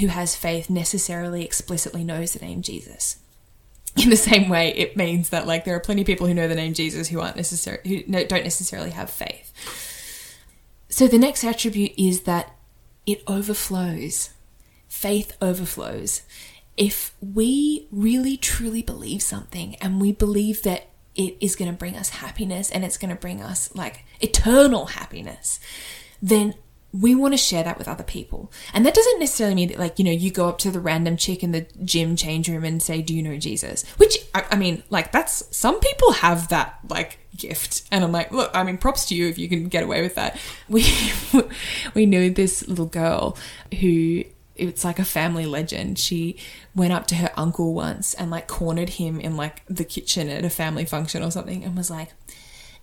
who 0.00 0.08
has 0.08 0.34
faith 0.34 0.68
necessarily 0.68 1.44
explicitly 1.44 2.02
knows 2.02 2.32
the 2.32 2.44
name 2.44 2.62
Jesus. 2.62 3.18
In 4.02 4.10
the 4.10 4.16
same 4.16 4.48
way, 4.48 4.74
it 4.74 4.96
means 4.96 5.30
that 5.30 5.46
like 5.46 5.64
there 5.64 5.76
are 5.76 5.80
plenty 5.80 6.00
of 6.00 6.06
people 6.06 6.26
who 6.26 6.34
know 6.34 6.48
the 6.48 6.54
name 6.54 6.74
Jesus 6.74 7.08
who 7.08 7.20
aren't 7.20 7.36
necessary 7.36 7.78
who 7.84 8.02
don't 8.02 8.44
necessarily 8.44 8.90
have 8.90 9.10
faith. 9.10 9.52
So 10.88 11.06
the 11.06 11.18
next 11.18 11.44
attribute 11.44 11.92
is 11.96 12.22
that 12.22 12.56
it 13.06 13.22
overflows. 13.26 14.30
Faith 14.88 15.36
overflows 15.40 16.22
if 16.76 17.14
we 17.20 17.86
really 17.90 18.36
truly 18.36 18.82
believe 18.82 19.22
something 19.22 19.76
and 19.76 20.00
we 20.00 20.12
believe 20.12 20.62
that 20.62 20.88
it 21.14 21.36
is 21.40 21.56
going 21.56 21.70
to 21.70 21.76
bring 21.76 21.96
us 21.96 22.08
happiness 22.08 22.70
and 22.70 22.84
it's 22.84 22.96
going 22.96 23.14
to 23.14 23.20
bring 23.20 23.42
us 23.42 23.74
like 23.74 24.04
eternal 24.20 24.86
happiness, 24.86 25.60
then 26.22 26.54
we 26.92 27.14
want 27.14 27.32
to 27.32 27.38
share 27.38 27.62
that 27.62 27.78
with 27.78 27.88
other 27.88 28.04
people. 28.04 28.52
And 28.74 28.84
that 28.84 28.94
doesn't 28.94 29.18
necessarily 29.18 29.54
mean 29.54 29.68
that, 29.68 29.78
like, 29.78 29.98
you 29.98 30.04
know, 30.04 30.10
you 30.10 30.30
go 30.30 30.48
up 30.48 30.58
to 30.58 30.70
the 30.70 30.80
random 30.80 31.16
chick 31.16 31.42
in 31.42 31.52
the 31.52 31.66
gym 31.82 32.16
change 32.16 32.48
room 32.48 32.64
and 32.64 32.82
say, 32.82 33.00
Do 33.00 33.14
you 33.14 33.22
know 33.22 33.38
Jesus? 33.38 33.84
Which, 33.96 34.18
I, 34.34 34.44
I 34.50 34.56
mean, 34.56 34.82
like, 34.90 35.10
that's 35.10 35.56
some 35.56 35.80
people 35.80 36.12
have 36.12 36.48
that, 36.48 36.78
like, 36.88 37.18
gift. 37.34 37.84
And 37.90 38.04
I'm 38.04 38.12
like, 38.12 38.30
Look, 38.30 38.50
I 38.52 38.62
mean, 38.62 38.76
props 38.76 39.06
to 39.06 39.14
you 39.14 39.26
if 39.28 39.38
you 39.38 39.48
can 39.48 39.68
get 39.68 39.82
away 39.84 40.02
with 40.02 40.16
that. 40.16 40.38
We, 40.68 40.84
we 41.94 42.06
knew 42.06 42.30
this 42.30 42.66
little 42.68 42.86
girl 42.86 43.36
who 43.80 44.24
it's 44.62 44.84
like 44.84 44.98
a 44.98 45.04
family 45.04 45.46
legend. 45.46 45.98
She 45.98 46.36
went 46.74 46.92
up 46.92 47.06
to 47.08 47.16
her 47.16 47.30
uncle 47.36 47.74
once 47.74 48.14
and 48.14 48.30
like 48.30 48.46
cornered 48.46 48.90
him 48.90 49.20
in 49.20 49.36
like 49.36 49.62
the 49.66 49.84
kitchen 49.84 50.28
at 50.28 50.44
a 50.44 50.50
family 50.50 50.84
function 50.84 51.22
or 51.22 51.30
something 51.30 51.64
and 51.64 51.76
was 51.76 51.90
like, 51.90 52.10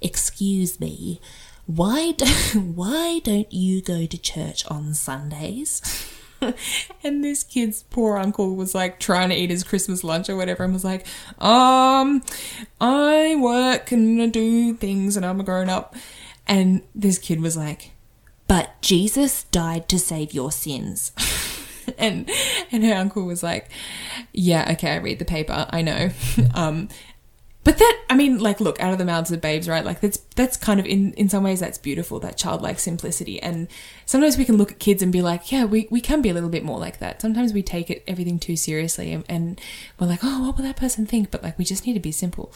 "Excuse 0.02 0.80
me, 0.80 1.22
why 1.66 2.12
do, 2.12 2.26
why 2.60 3.20
don't 3.24 3.52
you 3.52 3.82
go 3.82 4.06
to 4.06 4.18
church 4.18 4.66
on 4.68 4.94
Sundays?" 4.94 5.82
and 7.04 7.24
this 7.24 7.44
kid's 7.44 7.84
poor 7.84 8.18
uncle 8.18 8.56
was 8.56 8.74
like 8.74 9.00
trying 9.00 9.30
to 9.30 9.36
eat 9.36 9.50
his 9.50 9.64
Christmas 9.64 10.04
lunch 10.04 10.30
or 10.30 10.36
whatever 10.36 10.64
and 10.64 10.74
was 10.74 10.86
like, 10.86 11.06
"Um, 11.40 12.22
I 12.80 13.36
work 13.40 13.92
and 13.92 14.22
I 14.22 14.28
do 14.28 14.74
things 14.74 15.18
and 15.18 15.26
I'm 15.26 15.40
a 15.40 15.44
grown 15.44 15.70
up." 15.70 15.96
And 16.48 16.82
this 16.96 17.18
kid 17.18 17.42
was 17.42 17.56
like, 17.56 17.92
"But 18.48 18.82
Jesus 18.82 19.44
died 19.46 19.88
to 19.90 20.00
save 20.00 20.34
your 20.34 20.52
sins." 20.52 21.12
and 21.98 22.30
and 22.72 22.84
her 22.84 22.94
uncle 22.94 23.26
was 23.26 23.44
like, 23.44 23.70
"Yeah, 24.34 24.72
okay, 24.74 24.92
I 24.92 24.98
read 24.98 25.20
the 25.20 25.26
paper. 25.26 25.68
I 25.70 25.82
know." 25.82 26.10
um, 26.54 26.90
but 27.64 27.78
that 27.78 28.02
I 28.10 28.16
mean, 28.16 28.40
like, 28.40 28.60
look, 28.62 28.82
out 28.82 28.94
of 28.94 28.98
the 28.98 29.06
mouths 29.06 29.32
of 29.32 29.42
babes, 29.42 29.68
right? 29.68 29.84
Like 29.84 30.00
that's 30.02 30.18
that's 30.36 30.56
kind 30.58 30.80
of 30.80 30.86
in 30.86 31.14
in 31.14 31.30
some 31.30 31.44
ways 31.44 31.60
that's 31.60 31.78
beautiful, 31.78 32.20
that 32.22 32.38
childlike 32.38 32.80
simplicity. 32.80 33.42
And 33.42 33.68
sometimes 34.06 34.38
we 34.38 34.46
can 34.46 34.58
look 34.58 34.72
at 34.72 34.80
kids 34.80 35.04
and 35.04 35.12
be 35.12 35.22
like, 35.22 35.52
yeah, 35.52 35.66
we 35.66 35.88
we 35.92 36.02
can 36.02 36.22
be 36.22 36.30
a 36.30 36.34
little 36.34 36.50
bit 36.50 36.64
more 36.64 36.80
like 36.80 37.00
that. 37.00 37.22
Sometimes 37.22 37.54
we 37.54 37.62
take 37.62 37.90
it 37.90 38.04
everything 38.08 38.40
too 38.40 38.56
seriously, 38.56 39.12
and, 39.12 39.26
and 39.28 39.62
we're 40.00 40.08
like, 40.08 40.22
oh, 40.24 40.46
what 40.46 40.58
will 40.58 40.64
that 40.64 40.78
person 40.78 41.06
think? 41.06 41.32
But 41.32 41.44
like, 41.44 41.58
we 41.58 41.66
just 41.66 41.86
need 41.86 41.94
to 41.94 42.00
be 42.00 42.12
simple. 42.12 42.54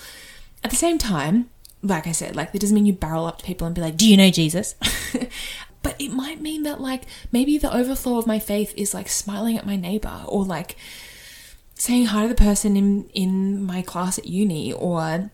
At 0.63 0.69
the 0.71 0.77
same 0.77 0.97
time, 0.97 1.49
like 1.83 2.07
I 2.07 2.13
said, 2.13 2.35
like 2.35 2.53
that 2.53 2.59
doesn't 2.59 2.73
mean 2.73 2.85
you 2.85 2.93
barrel 2.93 3.25
up 3.25 3.39
to 3.39 3.45
people 3.45 3.67
and 3.67 3.75
be 3.75 3.81
like, 3.81 3.97
"Do 3.97 4.09
you 4.09 4.15
know 4.15 4.29
Jesus?" 4.29 4.75
but 5.83 5.95
it 5.99 6.11
might 6.11 6.41
mean 6.41 6.63
that 6.63 6.81
like 6.81 7.03
maybe 7.31 7.57
the 7.57 7.75
overflow 7.75 8.17
of 8.17 8.25
my 8.25 8.39
faith 8.39 8.73
is 8.75 8.93
like 8.93 9.09
smiling 9.09 9.57
at 9.57 9.65
my 9.65 9.75
neighbor 9.75 10.23
or 10.27 10.43
like 10.43 10.75
saying 11.75 12.07
hi 12.07 12.23
to 12.23 12.27
the 12.27 12.35
person 12.35 12.75
in 12.75 13.09
in 13.13 13.63
my 13.63 13.81
class 13.81 14.17
at 14.17 14.25
uni 14.25 14.73
or 14.73 15.29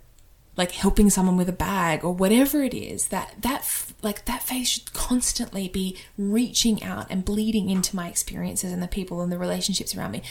like 0.58 0.72
helping 0.72 1.10
someone 1.10 1.38
with 1.38 1.48
a 1.48 1.54
bag 1.54 2.04
or 2.04 2.12
whatever 2.14 2.62
it 2.62 2.74
is 2.74 3.08
that 3.08 3.34
that 3.40 3.66
like 4.02 4.26
that 4.26 4.44
faith 4.44 4.68
should 4.68 4.94
constantly 4.94 5.70
be 5.70 5.98
reaching 6.18 6.84
out 6.84 7.08
and 7.10 7.24
bleeding 7.24 7.70
into 7.70 7.96
my 7.96 8.10
experiences 8.10 8.74
and 8.74 8.84
the 8.84 8.88
people 8.88 9.22
and 9.22 9.32
the 9.32 9.38
relationships 9.38 9.96
around 9.96 10.12
me. 10.12 10.22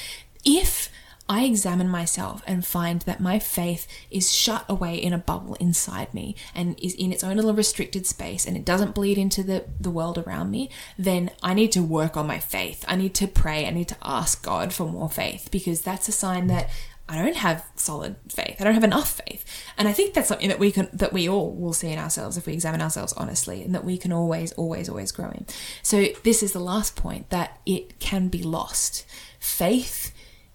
If 0.45 0.91
I 1.29 1.45
examine 1.45 1.89
myself 1.89 2.43
and 2.47 2.65
find 2.65 3.03
that 3.03 3.21
my 3.21 3.39
faith 3.39 3.87
is 4.11 4.33
shut 4.33 4.65
away 4.69 4.97
in 4.97 5.13
a 5.13 5.19
bubble 5.19 5.55
inside 5.57 6.15
me 6.15 6.35
and 6.55 6.79
is 6.81 6.95
in 6.95 7.13
its 7.13 7.23
own 7.23 7.37
little 7.37 7.53
restricted 7.53 8.07
space 8.07 8.47
and 8.47 8.57
it 8.57 8.65
doesn't 8.65 8.95
bleed 8.95 9.19
into 9.19 9.43
the, 9.43 9.67
the 9.79 9.91
world 9.91 10.17
around 10.17 10.51
me, 10.51 10.71
then 10.99 11.31
I 11.43 11.53
need 11.53 11.73
to 11.73 11.83
work 11.83 12.17
on 12.17 12.27
my 12.27 12.39
faith. 12.39 12.85
I 12.89 12.97
need 12.97 13.15
to 13.17 13.27
pray. 13.27 13.67
I 13.67 13.71
need 13.71 13.89
to 13.89 13.97
ask 14.03 14.43
God 14.43 14.73
for 14.73 14.89
more 14.89 15.11
faith 15.11 15.51
because 15.51 15.83
that's 15.83 16.09
a 16.09 16.13
sign 16.13 16.47
that 16.47 16.71
I 17.11 17.23
don't 17.23 17.37
have 17.37 17.65
solid 17.75 18.17
faith. 18.29 18.57
I 18.61 18.65
don't 18.65 18.75
have 18.75 18.85
enough 18.85 19.21
faith. 19.27 19.45
And 19.79 19.89
I 19.89 19.93
think 19.93 20.13
that's 20.13 20.29
something 20.29 20.49
that 20.49 20.59
we 20.59 20.71
can 20.71 20.89
that 20.93 21.13
we 21.13 21.29
all 21.29 21.55
will 21.55 21.73
see 21.73 21.91
in 21.91 21.99
ourselves 21.99 22.37
if 22.37 22.47
we 22.47 22.53
examine 22.53 22.83
ourselves 22.83 23.15
honestly 23.15 23.63
and 23.63 23.75
that 23.75 23.85
we 23.85 23.97
can 23.97 24.13
always 24.13 24.53
always 24.53 24.89
always 24.89 25.11
grow 25.11 25.31
in. 25.31 25.47
So 25.83 26.07
this 26.23 26.43
is 26.43 26.53
the 26.53 26.61
last 26.61 26.97
point 26.97 27.31
that 27.31 27.61
it 27.65 27.99
can 27.99 28.29
be 28.29 28.43
lost. 28.43 29.07
Faith 29.41 30.13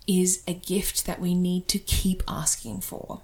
is 0.08 0.44
a 0.48 0.54
gift 0.54 1.06
that 1.06 1.20
we 1.20 1.34
need 1.34 1.68
to 1.70 1.80
keep 1.80 2.24
asking 2.28 2.82
for 2.82 3.22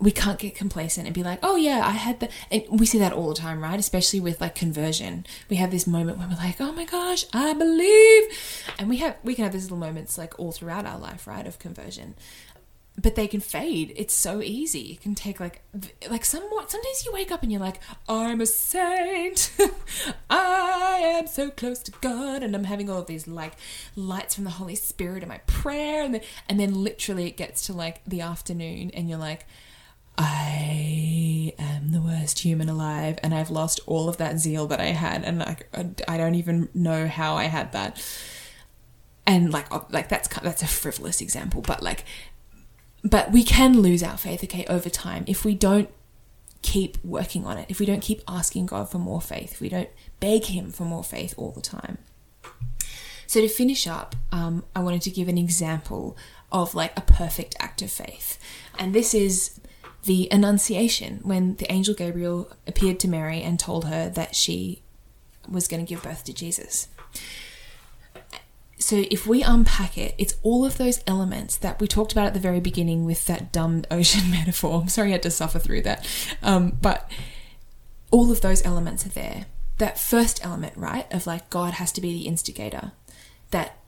we 0.00 0.12
can't 0.12 0.38
get 0.38 0.54
complacent 0.54 1.06
and 1.06 1.14
be 1.14 1.24
like, 1.24 1.40
oh 1.42 1.56
yeah, 1.56 1.82
I 1.84 1.90
had 1.90 2.20
the. 2.20 2.28
And 2.50 2.64
we 2.78 2.86
see 2.86 2.98
that 2.98 3.12
all 3.12 3.30
the 3.30 3.34
time, 3.34 3.60
right? 3.60 3.78
Especially 3.78 4.20
with 4.20 4.40
like 4.40 4.54
conversion. 4.54 5.26
We 5.50 5.56
have 5.56 5.70
this 5.70 5.86
moment 5.86 6.18
where 6.18 6.28
we're 6.28 6.36
like, 6.36 6.60
oh 6.60 6.72
my 6.72 6.84
gosh, 6.84 7.24
I 7.32 7.52
believe, 7.52 8.24
and 8.78 8.88
we 8.88 8.98
have 8.98 9.16
we 9.24 9.34
can 9.34 9.44
have 9.44 9.52
these 9.52 9.64
little 9.64 9.78
moments 9.78 10.16
like 10.16 10.38
all 10.38 10.52
throughout 10.52 10.86
our 10.86 10.98
life, 10.98 11.26
right, 11.26 11.46
of 11.46 11.58
conversion. 11.58 12.14
But 13.00 13.14
they 13.14 13.28
can 13.28 13.40
fade. 13.40 13.92
It's 13.94 14.14
so 14.14 14.42
easy. 14.42 14.92
It 14.92 15.00
can 15.00 15.14
take 15.14 15.38
like 15.38 15.62
like 16.10 16.24
somewhat. 16.24 16.70
Sometimes 16.70 17.04
you 17.06 17.12
wake 17.12 17.30
up 17.30 17.44
and 17.44 17.52
you're 17.52 17.60
like, 17.60 17.78
I'm 18.08 18.40
a 18.40 18.46
saint. 18.46 19.52
I 20.30 21.00
am 21.02 21.28
so 21.28 21.50
close 21.50 21.78
to 21.84 21.92
God, 22.00 22.42
and 22.42 22.56
I'm 22.56 22.64
having 22.64 22.90
all 22.90 23.00
of 23.00 23.06
these 23.06 23.28
like 23.28 23.52
lights 23.94 24.34
from 24.34 24.44
the 24.44 24.50
Holy 24.50 24.74
Spirit 24.74 25.22
in 25.22 25.28
my 25.28 25.38
prayer, 25.46 26.02
and 26.02 26.14
then, 26.14 26.22
and 26.48 26.58
then 26.58 26.74
literally 26.82 27.26
it 27.28 27.36
gets 27.36 27.66
to 27.66 27.72
like 27.72 28.04
the 28.04 28.20
afternoon, 28.20 28.90
and 28.94 29.08
you're 29.08 29.18
like 29.18 29.46
I 30.18 31.54
am 31.60 31.92
the 31.92 32.02
worst 32.02 32.40
human 32.40 32.68
alive 32.68 33.20
and 33.22 33.32
I've 33.32 33.50
lost 33.50 33.78
all 33.86 34.08
of 34.08 34.16
that 34.16 34.38
zeal 34.38 34.66
that 34.66 34.80
I 34.80 34.86
had 34.86 35.22
and 35.22 35.38
like 35.38 35.68
I 36.08 36.16
don't 36.16 36.34
even 36.34 36.68
know 36.74 37.06
how 37.06 37.36
I 37.36 37.44
had 37.44 37.70
that. 37.72 38.02
And 39.28 39.52
like 39.52 39.70
like 39.92 40.08
that's 40.08 40.26
that's 40.26 40.62
a 40.62 40.66
frivolous 40.66 41.20
example, 41.20 41.62
but 41.62 41.84
like 41.84 42.04
but 43.02 43.32
we 43.32 43.44
can 43.44 43.80
lose 43.80 44.02
our 44.02 44.16
faith 44.16 44.42
okay 44.44 44.64
over 44.68 44.90
time 44.90 45.24
if 45.26 45.44
we 45.44 45.54
don't 45.54 45.90
keep 46.62 46.98
working 47.04 47.46
on 47.46 47.56
it. 47.58 47.66
If 47.68 47.80
we 47.80 47.86
don't 47.86 48.02
keep 48.02 48.22
asking 48.26 48.66
God 48.66 48.90
for 48.90 48.98
more 48.98 49.20
faith, 49.20 49.52
if 49.52 49.60
we 49.60 49.68
don't 49.68 49.90
beg 50.20 50.44
him 50.44 50.70
for 50.70 50.84
more 50.84 51.04
faith 51.04 51.34
all 51.36 51.52
the 51.52 51.60
time. 51.60 51.98
So 53.26 53.40
to 53.40 53.48
finish 53.48 53.86
up, 53.86 54.16
um, 54.32 54.64
I 54.74 54.80
wanted 54.80 55.02
to 55.02 55.10
give 55.10 55.28
an 55.28 55.38
example 55.38 56.16
of 56.50 56.74
like 56.74 56.96
a 56.96 57.02
perfect 57.02 57.54
act 57.60 57.82
of 57.82 57.90
faith. 57.90 58.38
And 58.78 58.94
this 58.94 59.14
is 59.14 59.60
the 60.04 60.28
Annunciation, 60.32 61.20
when 61.22 61.56
the 61.56 61.70
angel 61.70 61.94
Gabriel 61.94 62.50
appeared 62.66 62.98
to 63.00 63.08
Mary 63.08 63.42
and 63.42 63.60
told 63.60 63.84
her 63.84 64.08
that 64.08 64.34
she 64.34 64.82
was 65.48 65.68
going 65.68 65.84
to 65.84 65.88
give 65.88 66.02
birth 66.02 66.24
to 66.24 66.32
Jesus. 66.32 66.88
So, 68.78 69.04
if 69.10 69.26
we 69.26 69.42
unpack 69.42 69.98
it, 69.98 70.14
it's 70.18 70.36
all 70.42 70.64
of 70.64 70.78
those 70.78 71.02
elements 71.06 71.56
that 71.56 71.80
we 71.80 71.88
talked 71.88 72.12
about 72.12 72.26
at 72.26 72.34
the 72.34 72.40
very 72.40 72.60
beginning 72.60 73.04
with 73.04 73.26
that 73.26 73.52
dumb 73.52 73.84
ocean 73.90 74.30
metaphor. 74.30 74.80
I'm 74.80 74.88
sorry 74.88 75.08
I 75.08 75.12
had 75.12 75.22
to 75.24 75.30
suffer 75.30 75.58
through 75.58 75.82
that. 75.82 76.06
Um, 76.42 76.76
but 76.80 77.10
all 78.10 78.30
of 78.30 78.40
those 78.40 78.64
elements 78.64 79.04
are 79.04 79.10
there. 79.10 79.46
That 79.78 79.98
first 79.98 80.44
element, 80.44 80.76
right, 80.76 81.12
of 81.12 81.26
like 81.26 81.50
God 81.50 81.74
has 81.74 81.92
to 81.92 82.00
be 82.00 82.12
the 82.12 82.26
instigator, 82.26 82.92
that 83.50 83.78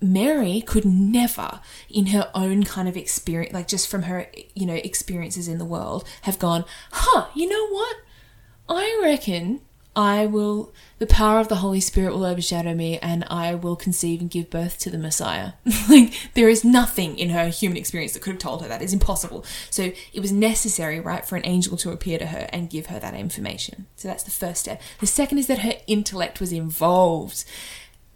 Mary 0.00 0.60
could 0.60 0.84
never, 0.84 1.60
in 1.88 2.06
her 2.06 2.30
own 2.34 2.64
kind 2.64 2.88
of 2.88 2.96
experience, 2.96 3.54
like 3.54 3.68
just 3.68 3.88
from 3.88 4.02
her, 4.02 4.26
you 4.54 4.66
know, 4.66 4.74
experiences 4.74 5.48
in 5.48 5.58
the 5.58 5.64
world, 5.64 6.06
have 6.22 6.38
gone, 6.38 6.64
huh, 6.90 7.28
you 7.34 7.48
know 7.48 7.68
what? 7.68 7.96
I 8.68 9.00
reckon 9.02 9.60
I 9.94 10.24
will, 10.24 10.72
the 10.98 11.06
power 11.06 11.38
of 11.38 11.48
the 11.48 11.56
Holy 11.56 11.80
Spirit 11.80 12.14
will 12.14 12.24
overshadow 12.24 12.74
me 12.74 12.98
and 12.98 13.24
I 13.28 13.54
will 13.54 13.76
conceive 13.76 14.20
and 14.20 14.30
give 14.30 14.48
birth 14.48 14.78
to 14.80 14.90
the 14.90 14.96
Messiah. 14.96 15.52
like, 15.88 16.30
there 16.34 16.48
is 16.48 16.64
nothing 16.64 17.18
in 17.18 17.28
her 17.30 17.48
human 17.48 17.76
experience 17.76 18.14
that 18.14 18.22
could 18.22 18.34
have 18.34 18.40
told 18.40 18.62
her 18.62 18.68
that. 18.68 18.80
It's 18.80 18.94
impossible. 18.94 19.44
So 19.68 19.92
it 20.12 20.20
was 20.20 20.32
necessary, 20.32 20.98
right, 20.98 21.26
for 21.26 21.36
an 21.36 21.44
angel 21.44 21.76
to 21.78 21.90
appear 21.90 22.18
to 22.18 22.26
her 22.26 22.48
and 22.52 22.70
give 22.70 22.86
her 22.86 22.98
that 23.00 23.14
information. 23.14 23.86
So 23.96 24.08
that's 24.08 24.22
the 24.22 24.30
first 24.30 24.60
step. 24.60 24.80
The 25.00 25.06
second 25.06 25.38
is 25.38 25.46
that 25.48 25.58
her 25.58 25.74
intellect 25.86 26.40
was 26.40 26.52
involved. 26.52 27.44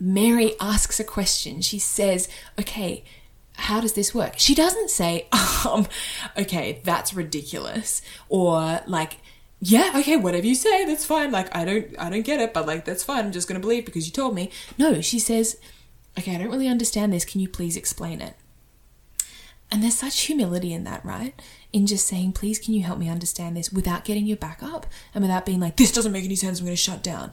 Mary 0.01 0.55
asks 0.59 0.99
a 0.99 1.05
question. 1.05 1.61
She 1.61 1.79
says, 1.79 2.29
okay, 2.59 3.05
how 3.53 3.81
does 3.81 3.93
this 3.93 4.15
work? 4.15 4.35
She 4.39 4.55
doesn't 4.55 4.91
say, 4.91 5.29
um, 5.69 5.87
okay, 6.39 6.81
that's 6.85 7.13
ridiculous. 7.13 8.01
Or 8.31 8.81
like, 8.87 9.19
yeah, 9.61 9.93
okay, 9.97 10.17
whatever 10.17 10.47
you 10.47 10.55
say, 10.55 10.85
that's 10.85 11.05
fine. 11.05 11.33
Like, 11.33 11.55
I 11.57 11.65
don't, 11.65 11.95
I 11.99 12.11
don't 12.11 12.25
get 12.25 12.41
it, 12.41 12.53
but 12.53 12.67
like, 12.67 12.85
that's 12.85 13.05
fine. 13.05 13.25
I'm 13.27 13.33
just 13.33 13.49
to 13.49 13.59
believe 13.59 13.87
because 13.87 14.07
you 14.07 14.13
told 14.13 14.35
me. 14.35 14.51
No, 14.77 15.01
she 15.01 15.19
says, 15.19 15.59
okay, 16.19 16.35
I 16.35 16.39
don't 16.39 16.51
really 16.51 16.69
understand 16.69 17.13
this. 17.13 17.25
Can 17.25 17.41
you 17.41 17.49
please 17.49 17.77
explain 17.77 18.21
it? 18.21 18.35
And 19.71 19.83
there's 19.83 19.99
such 19.99 20.23
humility 20.23 20.73
in 20.73 20.85
that, 20.85 21.05
right? 21.05 21.41
In 21.73 21.87
just 21.87 22.07
saying, 22.07 22.33
please, 22.33 22.59
can 22.59 22.75
you 22.75 22.85
help 22.85 22.99
me 22.99 23.09
understand 23.09 23.57
this 23.57 23.73
without 23.73 24.05
getting 24.05 24.27
your 24.27 24.37
back 24.37 24.63
up 24.63 24.87
and 25.13 25.23
without 25.23 25.47
being 25.47 25.59
like, 25.59 25.77
this 25.77 25.91
doesn't 25.91 26.13
make 26.13 26.25
any 26.25 26.37
sense. 26.37 26.61
I'm 26.61 26.67
to 26.67 26.77
shut 26.77 27.03
down 27.03 27.33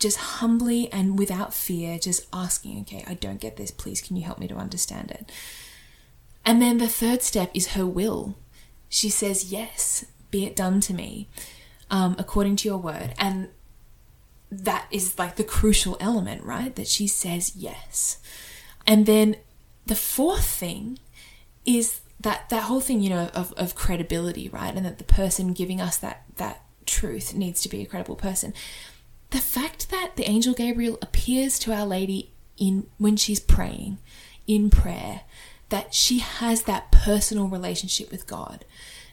just 0.00 0.16
humbly 0.16 0.90
and 0.92 1.18
without 1.18 1.54
fear, 1.54 1.98
just 1.98 2.26
asking, 2.32 2.80
okay, 2.80 3.04
I 3.06 3.14
don't 3.14 3.40
get 3.40 3.56
this. 3.56 3.70
Please, 3.70 4.00
can 4.00 4.16
you 4.16 4.24
help 4.24 4.38
me 4.38 4.48
to 4.48 4.56
understand 4.56 5.10
it? 5.10 5.30
And 6.44 6.60
then 6.60 6.78
the 6.78 6.88
third 6.88 7.22
step 7.22 7.50
is 7.54 7.72
her 7.74 7.86
will. 7.86 8.34
She 8.88 9.10
says, 9.10 9.52
Yes, 9.52 10.06
be 10.30 10.46
it 10.46 10.56
done 10.56 10.80
to 10.82 10.94
me, 10.94 11.28
um, 11.90 12.16
according 12.18 12.56
to 12.56 12.68
your 12.68 12.78
word. 12.78 13.14
And 13.18 13.48
that 14.50 14.86
is 14.90 15.18
like 15.18 15.36
the 15.36 15.44
crucial 15.44 15.96
element, 16.00 16.42
right? 16.44 16.74
That 16.74 16.88
she 16.88 17.06
says 17.06 17.56
yes. 17.56 18.18
And 18.86 19.06
then 19.06 19.36
the 19.86 19.94
fourth 19.94 20.46
thing 20.46 20.98
is 21.64 22.00
that 22.20 22.48
that 22.50 22.64
whole 22.64 22.80
thing, 22.80 23.00
you 23.00 23.10
know, 23.10 23.30
of, 23.34 23.52
of 23.56 23.74
credibility, 23.74 24.48
right? 24.48 24.74
And 24.74 24.84
that 24.84 24.98
the 24.98 25.04
person 25.04 25.52
giving 25.52 25.80
us 25.80 25.96
that 25.98 26.24
that 26.36 26.64
truth 26.86 27.34
needs 27.34 27.60
to 27.62 27.68
be 27.68 27.82
a 27.82 27.86
credible 27.86 28.16
person 28.16 28.52
the 29.30 29.38
fact 29.38 29.90
that 29.90 30.16
the 30.16 30.28
angel 30.28 30.54
Gabriel 30.54 30.98
appears 31.00 31.58
to 31.60 31.72
Our 31.72 31.86
Lady 31.86 32.32
in 32.58 32.86
when 32.98 33.16
she's 33.16 33.40
praying 33.40 33.98
in 34.46 34.70
prayer, 34.70 35.22
that 35.68 35.94
she 35.94 36.18
has 36.18 36.64
that 36.64 36.90
personal 36.90 37.46
relationship 37.46 38.10
with 38.10 38.26
God. 38.26 38.64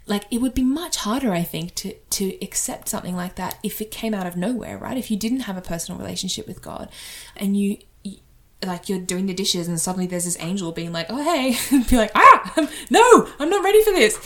Like 0.08 0.26
it 0.32 0.40
would 0.40 0.54
be 0.54 0.64
much 0.64 0.98
harder, 0.98 1.32
I 1.32 1.44
think, 1.44 1.76
to 1.76 1.94
to 1.94 2.44
accept 2.44 2.90
something 2.90 3.16
like 3.16 3.36
that 3.36 3.60
if 3.64 3.82
it 3.82 3.92
came 3.92 4.14
out 4.14 4.26
of 4.26 4.38
nowhere, 4.38 4.78
right? 4.78 4.98
If 4.98 5.12
you 5.12 5.18
didn't 5.18 5.42
have 5.42 5.58
a 5.58 5.62
personal 5.62 6.00
relationship 6.00 6.48
with 6.48 6.62
God, 6.62 6.90
and 7.36 7.58
you, 7.58 7.78
like 8.66 8.90
you're 8.90 9.00
doing 9.00 9.26
the 9.26 9.34
dishes, 9.34 9.68
and 9.68 9.80
suddenly 9.80 10.08
there's 10.08 10.26
this 10.26 10.38
angel 10.40 10.72
being 10.72 10.92
like, 10.92 11.08
"Oh 11.10 11.22
hey," 11.22 11.58
be 11.90 11.98
like, 11.98 12.12
"Ah, 12.16 12.70
no, 12.90 13.30
I'm 13.40 13.50
not 13.50 13.64
ready 13.64 13.84
for 13.84 13.92
this." 13.92 14.18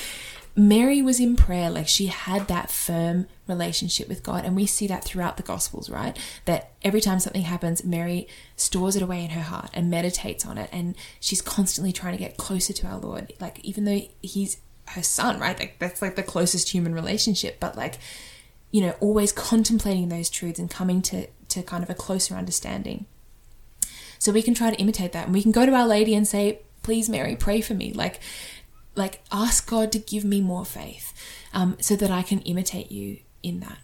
Mary 0.55 1.01
was 1.01 1.19
in 1.19 1.35
prayer, 1.37 1.69
like 1.69 1.87
she 1.87 2.07
had 2.07 2.47
that 2.49 2.69
firm 2.69 3.25
relationship 3.47 4.09
with 4.09 4.21
God. 4.21 4.43
And 4.43 4.55
we 4.55 4.65
see 4.65 4.85
that 4.87 5.03
throughout 5.03 5.37
the 5.37 5.43
Gospels, 5.43 5.89
right? 5.89 6.17
That 6.45 6.71
every 6.81 6.99
time 6.99 7.19
something 7.19 7.43
happens, 7.43 7.85
Mary 7.85 8.27
stores 8.57 8.95
it 8.95 9.01
away 9.01 9.23
in 9.23 9.31
her 9.31 9.41
heart 9.41 9.69
and 9.73 9.89
meditates 9.89 10.45
on 10.45 10.57
it. 10.57 10.69
And 10.73 10.95
she's 11.21 11.41
constantly 11.41 11.93
trying 11.93 12.13
to 12.13 12.19
get 12.19 12.35
closer 12.35 12.73
to 12.73 12.87
our 12.87 12.97
Lord. 12.97 13.31
Like, 13.39 13.59
even 13.63 13.85
though 13.85 14.01
he's 14.21 14.57
her 14.91 15.03
son, 15.03 15.39
right? 15.39 15.57
Like, 15.57 15.77
that's 15.79 16.01
like 16.01 16.15
the 16.15 16.23
closest 16.23 16.69
human 16.69 16.93
relationship. 16.93 17.59
But, 17.59 17.75
like, 17.75 17.99
you 18.71 18.81
know, 18.81 18.95
always 18.99 19.31
contemplating 19.31 20.09
those 20.09 20.29
truths 20.29 20.59
and 20.59 20.69
coming 20.69 21.01
to, 21.03 21.27
to 21.49 21.63
kind 21.63 21.83
of 21.83 21.89
a 21.89 21.93
closer 21.93 22.35
understanding. 22.35 23.05
So 24.19 24.31
we 24.31 24.41
can 24.41 24.53
try 24.53 24.69
to 24.69 24.77
imitate 24.77 25.11
that. 25.13 25.25
And 25.25 25.33
we 25.33 25.41
can 25.41 25.51
go 25.51 25.65
to 25.65 25.73
Our 25.73 25.87
Lady 25.87 26.13
and 26.13 26.27
say, 26.27 26.59
please, 26.83 27.09
Mary, 27.09 27.35
pray 27.35 27.61
for 27.61 27.73
me. 27.73 27.91
Like, 27.91 28.19
like 28.95 29.21
ask 29.31 29.69
God 29.69 29.91
to 29.93 29.99
give 29.99 30.23
me 30.23 30.41
more 30.41 30.65
faith 30.65 31.13
um, 31.53 31.77
so 31.79 31.95
that 31.95 32.11
I 32.11 32.21
can 32.21 32.39
imitate 32.41 32.91
you 32.91 33.17
in 33.41 33.61
that. 33.61 33.77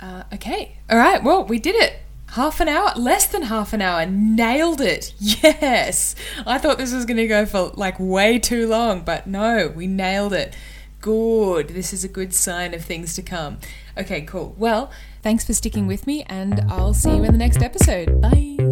Uh, 0.00 0.22
okay. 0.34 0.78
All 0.90 0.98
right. 0.98 1.22
Well, 1.22 1.44
we 1.44 1.58
did 1.58 1.76
it. 1.76 2.00
Half 2.34 2.58
an 2.58 2.66
hour, 2.68 2.90
less 2.96 3.26
than 3.26 3.42
half 3.42 3.72
an 3.72 3.80
hour. 3.80 4.04
Nailed 4.06 4.80
it. 4.80 5.14
Yes. 5.20 6.16
I 6.44 6.58
thought 6.58 6.78
this 6.78 6.92
was 6.92 7.04
going 7.04 7.18
to 7.18 7.28
go 7.28 7.46
for 7.46 7.70
like 7.74 7.94
way 8.00 8.40
too 8.40 8.66
long, 8.66 9.02
but 9.02 9.28
no, 9.28 9.72
we 9.74 9.86
nailed 9.86 10.32
it. 10.32 10.56
Good. 11.00 11.68
This 11.68 11.92
is 11.92 12.02
a 12.02 12.08
good 12.08 12.34
sign 12.34 12.74
of 12.74 12.84
things 12.84 13.14
to 13.14 13.22
come. 13.22 13.58
Okay, 13.96 14.22
cool. 14.22 14.54
Well, 14.58 14.90
thanks 15.22 15.44
for 15.44 15.52
sticking 15.52 15.86
with 15.86 16.08
me, 16.08 16.24
and 16.24 16.60
I'll 16.68 16.94
see 16.94 17.10
you 17.14 17.22
in 17.22 17.30
the 17.30 17.38
next 17.38 17.62
episode. 17.62 18.20
Bye. 18.20 18.63